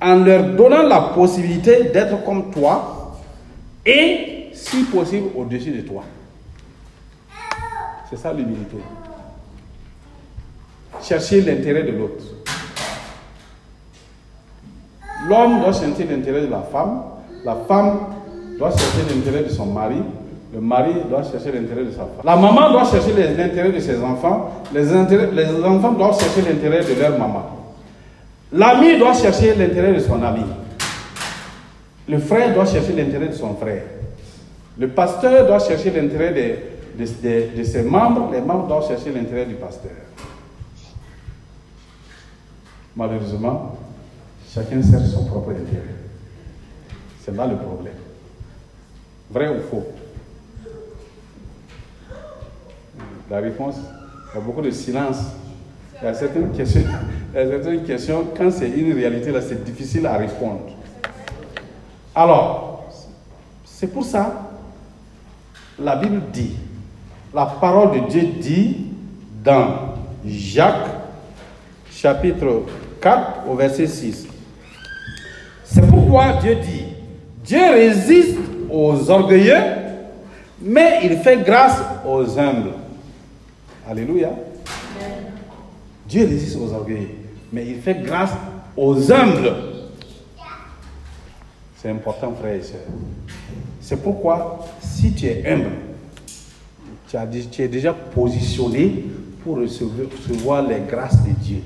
[0.00, 3.18] en leur donnant la possibilité d'être comme toi
[3.84, 6.04] et, si possible, au-dessus de toi.
[8.08, 8.76] C'est ça l'humilité.
[11.02, 12.24] Chercher l'intérêt de l'autre.
[15.28, 17.02] L'homme doit chercher l'intérêt de la femme,
[17.44, 17.98] la femme
[18.62, 19.96] doit chercher l'intérêt de son mari,
[20.54, 22.22] le mari doit chercher l'intérêt de sa femme.
[22.24, 27.00] La maman doit chercher l'intérêt de ses enfants, les, les enfants doivent chercher l'intérêt de
[27.00, 27.42] leur maman.
[28.52, 30.44] L'ami doit chercher l'intérêt de son ami.
[32.08, 33.82] Le frère doit chercher l'intérêt de son frère.
[34.78, 36.62] Le pasteur doit chercher l'intérêt
[36.96, 37.04] de,
[37.56, 38.30] de, ses membres.
[38.32, 39.90] Les membres doivent chercher l'intérêt du pasteur.
[42.94, 43.76] Malheureusement,
[44.54, 45.96] chacun cherche son propre intérêt.
[47.24, 47.94] C'est là le problème.
[49.32, 49.86] Vrai ou faux?
[53.30, 55.16] La réponse, il y a beaucoup de silence.
[56.00, 60.60] Il y a certaines questions, quand c'est une réalité, c'est difficile à répondre.
[62.14, 62.90] Alors,
[63.64, 64.50] c'est pour ça,
[65.78, 66.56] la Bible dit,
[67.32, 68.88] la parole de Dieu dit
[69.42, 69.94] dans
[70.26, 70.88] Jacques,
[71.90, 72.64] chapitre
[73.00, 74.26] 4, au verset 6.
[75.64, 76.84] C'est pourquoi Dieu dit,
[77.44, 78.38] Dieu résiste
[78.72, 79.60] aux orgueilleux,
[80.60, 82.72] mais il fait grâce aux humbles.
[83.88, 84.30] Alléluia.
[86.08, 87.10] Dieu résiste aux orgueilleux,
[87.52, 88.32] mais il fait grâce
[88.76, 89.52] aux humbles.
[91.76, 92.80] C'est important, frère et soeur.
[93.80, 95.72] C'est pourquoi, si tu es humble,
[97.08, 99.04] tu, as, tu es déjà positionné
[99.42, 101.58] pour recevoir les grâces de Dieu.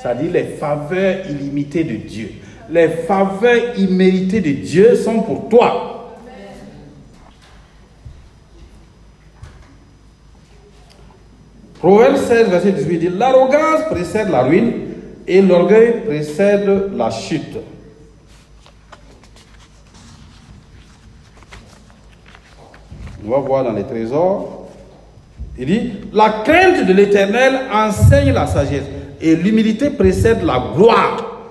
[0.00, 2.32] C'est-à-dire les faveurs illimitées de Dieu.
[2.70, 5.99] Les faveurs imméritées de Dieu sont pour toi.
[11.80, 14.72] Proverbe 16, verset 18 dit L'arrogance précède la ruine
[15.26, 17.56] et l'orgueil précède la chute.
[23.26, 24.68] On va voir dans les trésors.
[25.58, 28.84] Il dit La crainte de l'éternel enseigne la sagesse
[29.18, 31.48] et l'humilité précède la gloire.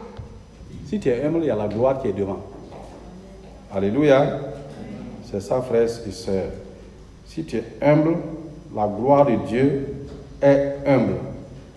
[0.86, 2.46] Si tu es humble, il y a la gloire qui est devant.
[3.74, 4.42] Alléluia.
[5.32, 6.52] C'est ça, frères et sœurs.
[7.26, 8.18] Si tu es humble,
[8.76, 9.88] la gloire de Dieu
[10.42, 11.16] est humble.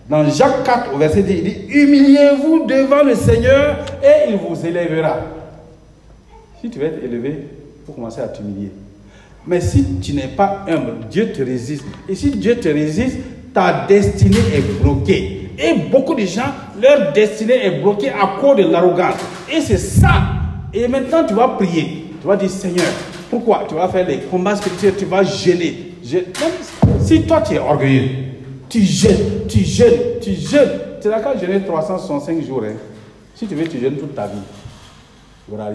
[0.09, 4.67] Dans Jacques 4, au verset 10, il dit Humiliez-vous devant le Seigneur et il vous
[4.67, 5.21] élèvera.
[6.61, 8.71] Si tu veux être élevé, il faut commencer à t'humilier.
[9.47, 11.85] Mais si tu n'es pas humble, Dieu te résiste.
[12.09, 13.19] Et si Dieu te résiste,
[13.53, 15.51] ta destinée est bloquée.
[15.59, 19.17] Et beaucoup de gens, leur destinée est bloquée à cause de l'arrogance.
[19.53, 20.23] Et c'est ça.
[20.73, 22.07] Et maintenant, tu vas prier.
[22.21, 22.87] Tu vas dire, Seigneur,
[23.31, 25.95] pourquoi Tu vas faire les combats spirituels, tu vas gêner.
[27.01, 28.09] si toi, tu es orgueilleux,
[28.73, 30.71] tu gênes, tu gênes, tu gênes.
[31.03, 32.65] Tu n'as qu'à gêner 365 jours.
[32.65, 32.73] Hein.
[33.35, 34.39] Si tu veux, tu gênes toute ta vie.
[35.47, 35.75] Tu rien.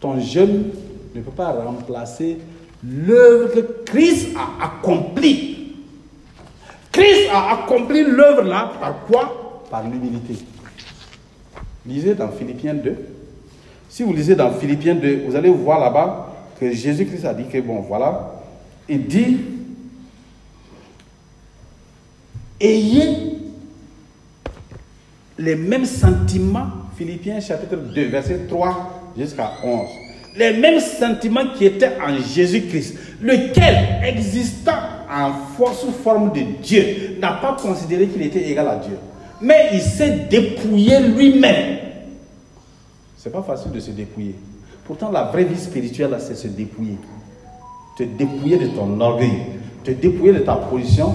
[0.00, 0.70] Ton jeûne
[1.14, 2.38] ne peut pas remplacer
[2.82, 5.74] l'œuvre que Christ a accomplie.
[6.90, 9.64] Christ a accompli l'œuvre là par quoi?
[9.70, 10.34] Par l'humilité.
[11.84, 12.96] Lisez dans Philippiens 2.
[13.90, 17.60] Si vous lisez dans Philippiens 2, vous allez voir là-bas que Jésus-Christ a dit que,
[17.60, 18.32] bon, voilà,
[18.88, 19.36] il dit,
[22.60, 23.38] ayez
[25.38, 26.66] les mêmes sentiments,
[26.96, 29.88] Philippiens chapitre 2, verset 3 jusqu'à 11.
[30.36, 34.78] Les mêmes sentiments qui étaient en Jésus-Christ, lequel, existant
[35.10, 38.98] en force sous forme de Dieu, n'a pas considéré qu'il était égal à Dieu.
[39.40, 41.78] Mais il s'est dépouillé lui-même.
[43.16, 44.34] C'est pas facile de se dépouiller.
[44.84, 46.96] Pourtant, la vraie vie spirituelle, c'est se dépouiller.
[47.96, 49.42] Te dépouiller de ton orgueil,
[49.84, 51.14] te dépouiller de ta position,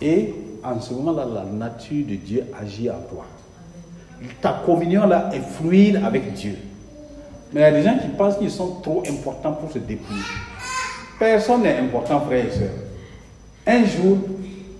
[0.00, 0.34] et
[0.64, 3.24] en ce moment-là, la nature de Dieu agit en toi.
[4.40, 6.56] Ta communion là est fluide avec Dieu.
[7.52, 10.22] Mais il y a des gens qui pensent qu'ils sont trop importants pour se dépouiller.
[11.18, 12.70] Personne n'est important, frère et soeur.
[13.66, 14.18] Un jour,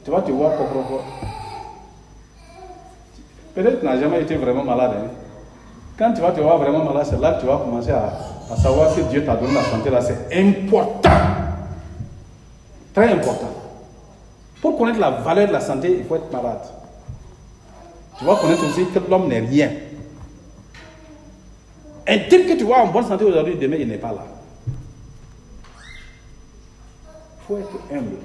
[0.04, 0.52] tu vas te voir
[3.54, 4.92] Peut-être que tu n'as jamais été vraiment malade.
[4.96, 5.10] Hein.
[5.96, 8.12] Quand tu vas te voir vraiment malade, c'est là que tu vas commencer à,
[8.52, 9.90] à savoir que Dieu t'a donné la santé.
[9.90, 11.10] Là, c'est important.
[12.92, 13.63] Très important.
[14.64, 16.62] Pour connaître la valeur de la santé, il faut être malade.
[18.18, 19.70] Tu vas connaître aussi que l'homme n'est rien.
[22.08, 24.24] Un type que tu vois en bonne santé aujourd'hui, demain, il n'est pas là.
[27.36, 28.16] Il faut être humble.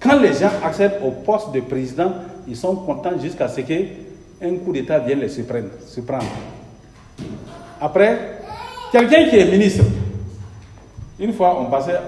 [0.00, 2.10] Quand les gens accèdent au poste de président,
[2.48, 5.68] ils sont contents jusqu'à ce qu'un coup d'État vienne les se prendre.
[5.86, 6.24] Se prendre.
[7.78, 8.38] Après,
[8.90, 9.84] quelqu'un qui est ministre,
[11.18, 12.00] une fois on passait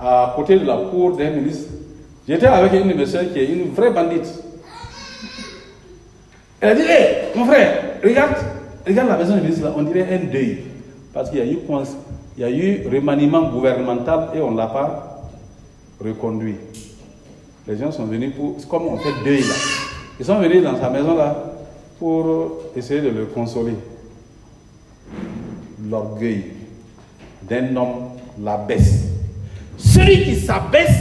[0.00, 1.70] à côté de la cour d'un ministre,
[2.26, 4.32] j'étais avec une monsieur qui est une vraie bandite.
[6.60, 8.34] Elle a dit, hé, mon frère, regarde,
[8.86, 10.58] regarde la maison du ministre là, on dirait un deuil.
[11.12, 11.58] Parce qu'il y a eu,
[12.36, 15.22] il y a eu remaniement gouvernemental et on ne l'a pas
[16.00, 16.56] reconduit.
[17.66, 19.54] Les gens sont venus pour, comme on fait deuil là.
[20.18, 21.36] Ils sont venus dans sa maison là
[21.98, 23.74] pour essayer de le consoler.
[25.88, 26.44] L'orgueil
[27.42, 28.10] d'un homme
[28.40, 29.17] l'abaisse.
[29.78, 30.98] Celui qui s'abaisse,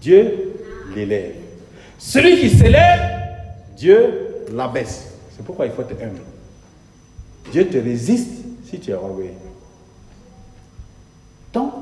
[0.00, 0.54] Dieu
[0.94, 1.32] l'élève.
[1.98, 3.00] Celui qui s'élève,
[3.76, 5.14] Dieu l'abaisse.
[5.34, 6.20] C'est pourquoi il faut être humble.
[7.52, 9.30] Dieu te résiste si tu es orgueilleux.
[11.52, 11.72] Donc,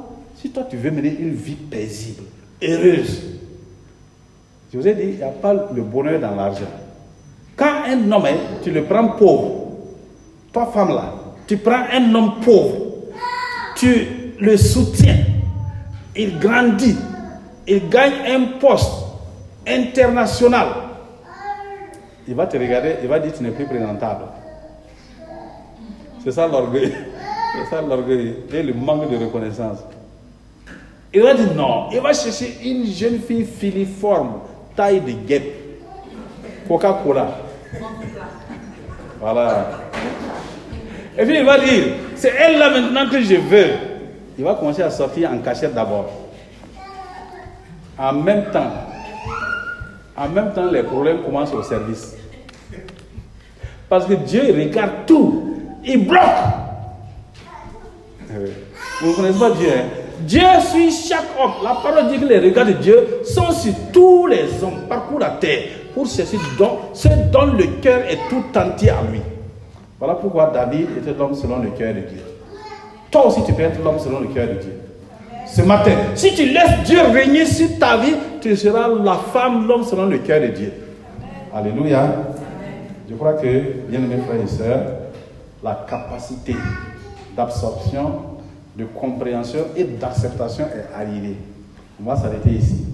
[0.41, 2.25] si toi tu veux mener une vie paisible,
[2.63, 3.23] heureuse,
[4.73, 6.71] je vous ai dit, il n'y a pas le bonheur dans l'argent.
[7.57, 8.27] Quand un homme,
[8.63, 9.73] tu le prends pauvre,
[10.53, 11.15] toi femme là,
[11.47, 12.77] tu prends un homme pauvre,
[13.77, 14.07] tu
[14.41, 15.25] le soutiens,
[16.17, 16.97] il grandit,
[17.67, 19.05] il gagne un poste
[19.67, 20.69] international,
[22.27, 24.25] il va te regarder, il va dire tu n'es plus présentable.
[26.25, 26.93] C'est ça l'orgueil.
[27.55, 29.79] C'est ça l'orgueil et le manque de reconnaissance.
[31.13, 34.41] Il va dire non, il va chercher une jeune fille filiforme,
[34.75, 35.65] taille de guêpe.
[36.67, 37.29] Coca-Cola.
[39.21, 39.71] Voilà.
[41.17, 41.85] Et puis il va dire,
[42.17, 43.94] c'est elle là maintenant que je veux.
[44.39, 46.11] Il va commencer à sortir en cachette d'abord.
[47.99, 48.73] En même temps,
[50.17, 52.17] en même temps, les problèmes commencent au service.
[53.89, 55.51] Parce que Dieu regarde tout.
[55.85, 56.21] Il bloque.
[59.01, 59.69] Vous ne connaissez pas Dieu.
[59.69, 59.85] Hein?
[60.21, 60.41] Dieu
[60.71, 61.53] suit chaque homme.
[61.63, 65.31] La parole dit que les regards de Dieu sont sur tous les hommes, parcours la
[65.31, 65.63] terre,
[65.93, 69.21] pour chercher ce dont le cœur est tout entier à lui.
[69.99, 72.34] Voilà pourquoi David était l'homme selon le cœur de Dieu.
[73.15, 74.73] Toi aussi, tu peux être l'homme selon le cœur de Dieu.
[75.47, 79.85] Ce matin, si tu laisses Dieu régner sur ta vie, tu seras la femme, l'homme
[79.85, 80.73] selon le cœur de Dieu.
[81.55, 82.13] Alléluia.
[83.09, 84.87] Je crois que, bien aimés frères et sœurs,
[85.63, 86.57] la capacité
[87.37, 88.15] d'absorption
[88.77, 91.37] de compréhension et d'acceptation est arrivée.
[92.01, 92.85] On va s'arrêter ici.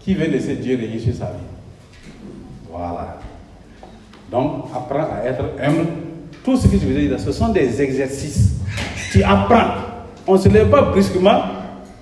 [0.00, 2.18] Qui veut laisser Dieu régner sur sa vie?
[2.68, 3.18] Voilà.
[4.28, 6.03] Donc, apprends à être humble.
[6.44, 8.50] Tout ce que je vous ai dit, ce sont des exercices.
[9.10, 9.74] Tu apprends.
[10.26, 11.42] On ne se lève pas brusquement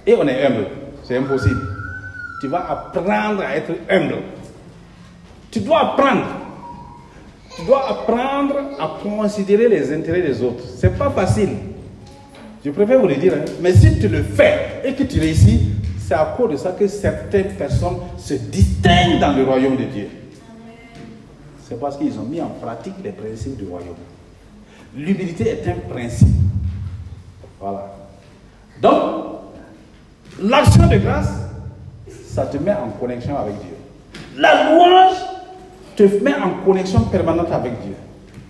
[0.05, 0.67] et on est humble.
[1.05, 1.61] C'est impossible.
[2.41, 4.17] Tu vas apprendre à être humble.
[5.51, 6.25] Tu dois apprendre.
[7.57, 10.65] Tu dois apprendre à considérer les intérêts des autres.
[10.77, 11.51] Ce n'est pas facile.
[12.65, 13.35] Je préfère vous le dire.
[13.35, 13.45] Hein.
[13.61, 15.69] Mais si tu le fais et que tu réussis,
[16.01, 20.09] c'est à cause de ça que certaines personnes se distinguent dans le royaume de Dieu.
[21.69, 23.95] C'est parce qu'ils ont mis en pratique les principes du royaume.
[24.95, 26.29] L'humilité est un principe.
[27.61, 27.95] Voilà.
[28.81, 28.93] Donc,
[30.43, 31.33] l'action de grâce,
[32.27, 33.77] ça te met en connexion avec Dieu.
[34.37, 35.17] La louange
[35.97, 37.95] te met en connexion permanente avec Dieu.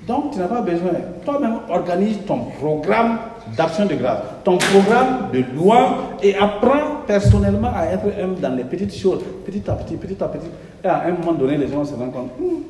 [0.07, 0.91] Donc, tu n'as pas besoin.
[1.25, 3.19] Toi-même, organise ton programme
[3.57, 8.65] d'action de grâce, ton programme de louange et apprends personnellement à être humble dans les
[8.65, 10.47] petites choses, petit à petit, petit à petit.
[10.83, 12.63] Et à un moment donné, les gens se rendent compte, hum,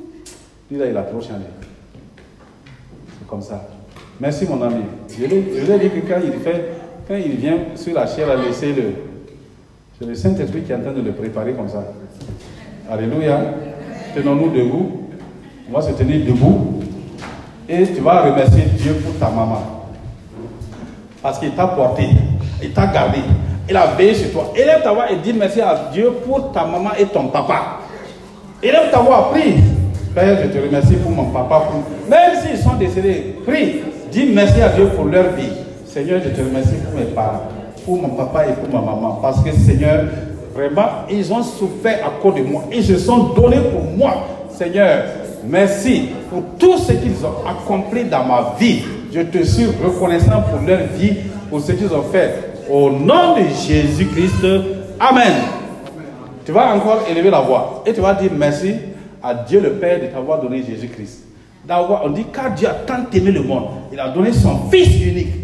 [0.70, 1.44] lui là, il a trop changé.
[3.32, 3.62] Comme ça.
[4.20, 4.82] Merci mon ami.
[5.08, 6.66] Je lui ai dit que quand il fait,
[7.08, 8.92] quand il vient sur la chair, laisser le.
[9.98, 11.82] C'est le Saint-Esprit qui est en train de le préparer comme ça.
[12.90, 13.40] Alléluia.
[14.14, 15.08] Tenons-nous debout.
[15.66, 16.82] On va se tenir debout.
[17.66, 19.86] Et tu vas remercier Dieu pour ta maman.
[21.22, 22.08] Parce qu'il t'a porté,
[22.62, 23.20] il t'a gardé,
[23.66, 24.52] il a veillé sur toi.
[24.54, 27.78] Élève ta voix et dis merci à Dieu pour ta maman et ton papa.
[28.62, 29.54] Élève ta voix, prie.
[30.14, 31.68] Père, je te remercie pour mon papa.
[32.08, 33.80] Même s'ils sont décédés, prie.
[34.10, 35.48] Dis merci à Dieu pour leur vie.
[35.86, 37.44] Seigneur, je te remercie pour mes parents,
[37.86, 39.20] pour mon papa et pour ma maman.
[39.22, 40.04] Parce que Seigneur,
[40.54, 42.64] vraiment, ils ont souffert à cause de moi.
[42.70, 44.26] Ils se sont donnés pour moi.
[44.50, 45.04] Seigneur,
[45.48, 48.82] merci pour tout ce qu'ils ont accompli dans ma vie.
[49.14, 51.14] Je te suis reconnaissant pour leur vie,
[51.48, 52.52] pour ce qu'ils ont fait.
[52.70, 54.44] Au nom de Jésus-Christ,
[55.00, 55.32] Amen.
[56.44, 58.74] Tu vas encore élever la voix et tu vas dire merci
[59.22, 61.24] à Dieu le Père de t'avoir donné Jésus-Christ.
[61.68, 65.34] On dit car Dieu a tant aimé le monde, il a donné son Fils unique.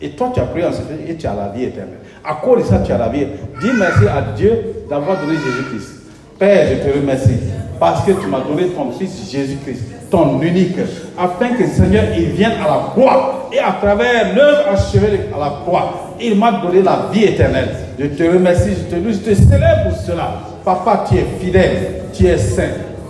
[0.00, 1.98] Et toi, tu as prié en ce et tu as la vie éternelle.
[2.24, 3.26] À cause de ça, tu as la vie.
[3.60, 6.02] Dis merci à Dieu d'avoir donné Jésus-Christ.
[6.38, 7.38] Père, je te remercie
[7.80, 10.76] parce que tu m'as donné ton Fils Jésus-Christ, ton unique,
[11.18, 15.50] afin que Seigneur, il vienne à la croix et à travers l'œuvre achevée à la
[15.64, 17.70] croix, il m'a donné la vie éternelle.
[17.98, 20.34] Je te remercie, je te loue, je te célèbre pour cela.
[20.64, 22.64] Papa, tu es fidèle, tu es saint.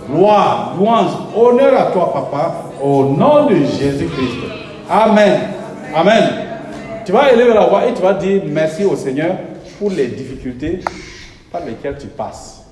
[0.09, 4.37] Gloire, louange, honneur à toi, Papa, au nom de Jésus-Christ.
[4.89, 5.39] Amen.
[5.93, 6.23] Amen.
[7.05, 9.35] Tu vas élever la voix et tu vas dire merci au Seigneur
[9.79, 10.79] pour les difficultés
[11.51, 12.63] par lesquelles tu passes,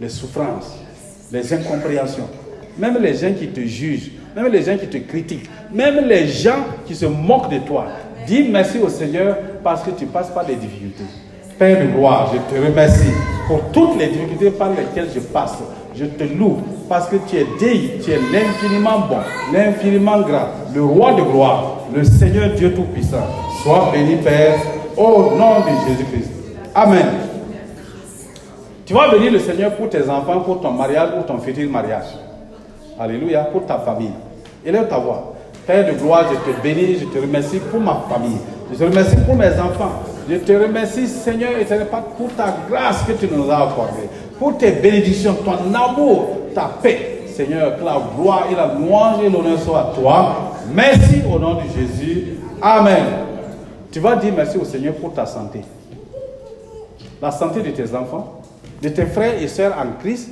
[0.00, 0.76] les souffrances,
[1.32, 2.28] les incompréhensions,
[2.78, 6.64] même les gens qui te jugent, même les gens qui te critiquent, même les gens
[6.86, 7.86] qui se moquent de toi.
[8.26, 11.04] Dis merci au Seigneur parce que tu passes par des difficultés.
[11.60, 13.12] Père de gloire, je te remercie
[13.46, 15.58] pour toutes les difficultés par lesquelles je passe.
[15.94, 16.56] Je te loue
[16.88, 19.18] parce que tu es digne, tu es l'infiniment bon,
[19.52, 23.26] l'infiniment grand, le roi de gloire, le Seigneur Dieu Tout-Puissant.
[23.62, 24.54] Sois béni, Père,
[24.96, 26.30] au nom de Jésus-Christ.
[26.74, 27.06] Amen.
[28.86, 32.06] Tu vas bénir le Seigneur pour tes enfants, pour ton mariage, pour ton futur mariage.
[32.98, 34.12] Alléluia, pour ta famille.
[34.64, 35.34] Élève ta voix.
[35.66, 38.38] Père de gloire, je te bénis, je te remercie pour ma famille.
[38.72, 40.09] Je te remercie pour mes enfants.
[40.28, 44.72] Je te remercie, Seigneur éternel, pour ta grâce que tu nous as accordée, pour tes
[44.72, 47.16] bénédictions, ton amour, ta paix.
[47.34, 50.52] Seigneur, que la gloire et la louange et l'honneur soient à toi.
[50.74, 52.36] Merci au nom de Jésus.
[52.60, 53.04] Amen.
[53.90, 55.60] Tu vas dire merci au Seigneur pour ta santé.
[57.22, 58.42] La santé de tes enfants,
[58.82, 60.30] de tes frères et sœurs en Christ,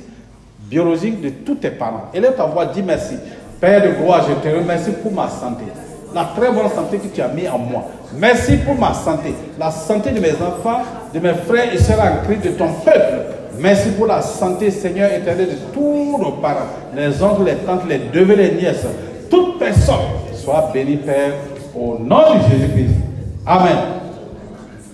[0.69, 2.05] biologique de tous tes parents.
[2.13, 3.15] Élève ta voix, dis merci.
[3.59, 5.65] Père de gloire, je te remercie pour ma santé.
[6.13, 7.85] La très bonne santé que tu as mis en moi.
[8.17, 9.33] Merci pour ma santé.
[9.59, 10.81] La santé de mes enfants,
[11.13, 13.19] de mes frères et sœurs en Christ, de ton peuple.
[13.59, 17.99] Merci pour la santé, Seigneur éternel, de tous nos parents, les oncles, les tantes, les
[17.99, 18.85] neveux, les nièces.
[19.29, 19.95] Toute personne
[20.33, 21.33] soit bénie, Père,
[21.75, 22.95] au nom de Jésus-Christ.
[23.45, 23.77] Amen.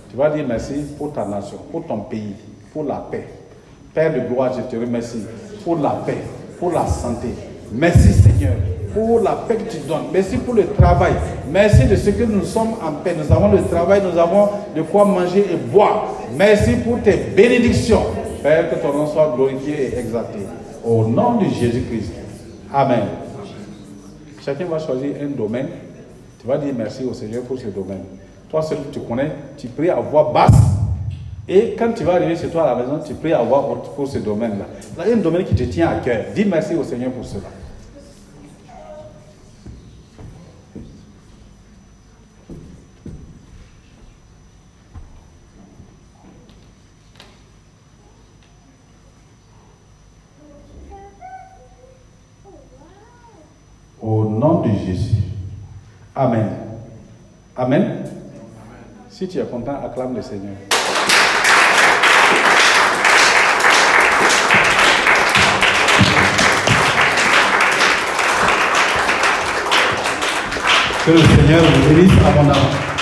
[0.10, 2.36] Tu vas dire merci pour ta nation, pour ton pays,
[2.74, 3.28] pour la paix.
[3.94, 5.24] Père de gloire, je te remercie
[5.64, 6.18] pour la paix,
[6.60, 7.30] pour la santé.
[7.76, 8.54] Merci Seigneur
[8.94, 10.06] pour la paix que tu donnes.
[10.14, 11.12] Merci pour le travail.
[11.52, 13.14] Merci de ce que nous sommes en paix.
[13.18, 16.14] Nous avons le travail, nous avons de quoi manger et boire.
[16.38, 18.04] Merci pour tes bénédictions.
[18.42, 20.40] Père, que ton nom soit glorifié et exalté.
[20.86, 22.14] Au nom de Jésus-Christ.
[22.74, 23.04] Amen.
[24.46, 25.68] Chacun va choisir un domaine.
[26.40, 28.04] Tu vas dire merci au Seigneur pour ce domaine.
[28.50, 30.62] Toi, celui que tu connais, tu pries à voix basse.
[31.50, 33.94] Et quand tu vas arriver chez toi à la maison, tu pries à voix haute
[33.96, 34.66] pour ce domaine-là.
[35.04, 36.26] Il y a un domaine qui te tient à cœur.
[36.34, 37.50] Dis merci au Seigneur pour cela.
[54.06, 55.16] Au nom de Jésus.
[56.16, 56.48] Amen.
[57.58, 58.04] Amen.
[59.10, 60.56] Si tu es content, acclame le Seigneur.
[71.06, 72.95] Que le Seigneur vous bénisse abondamment.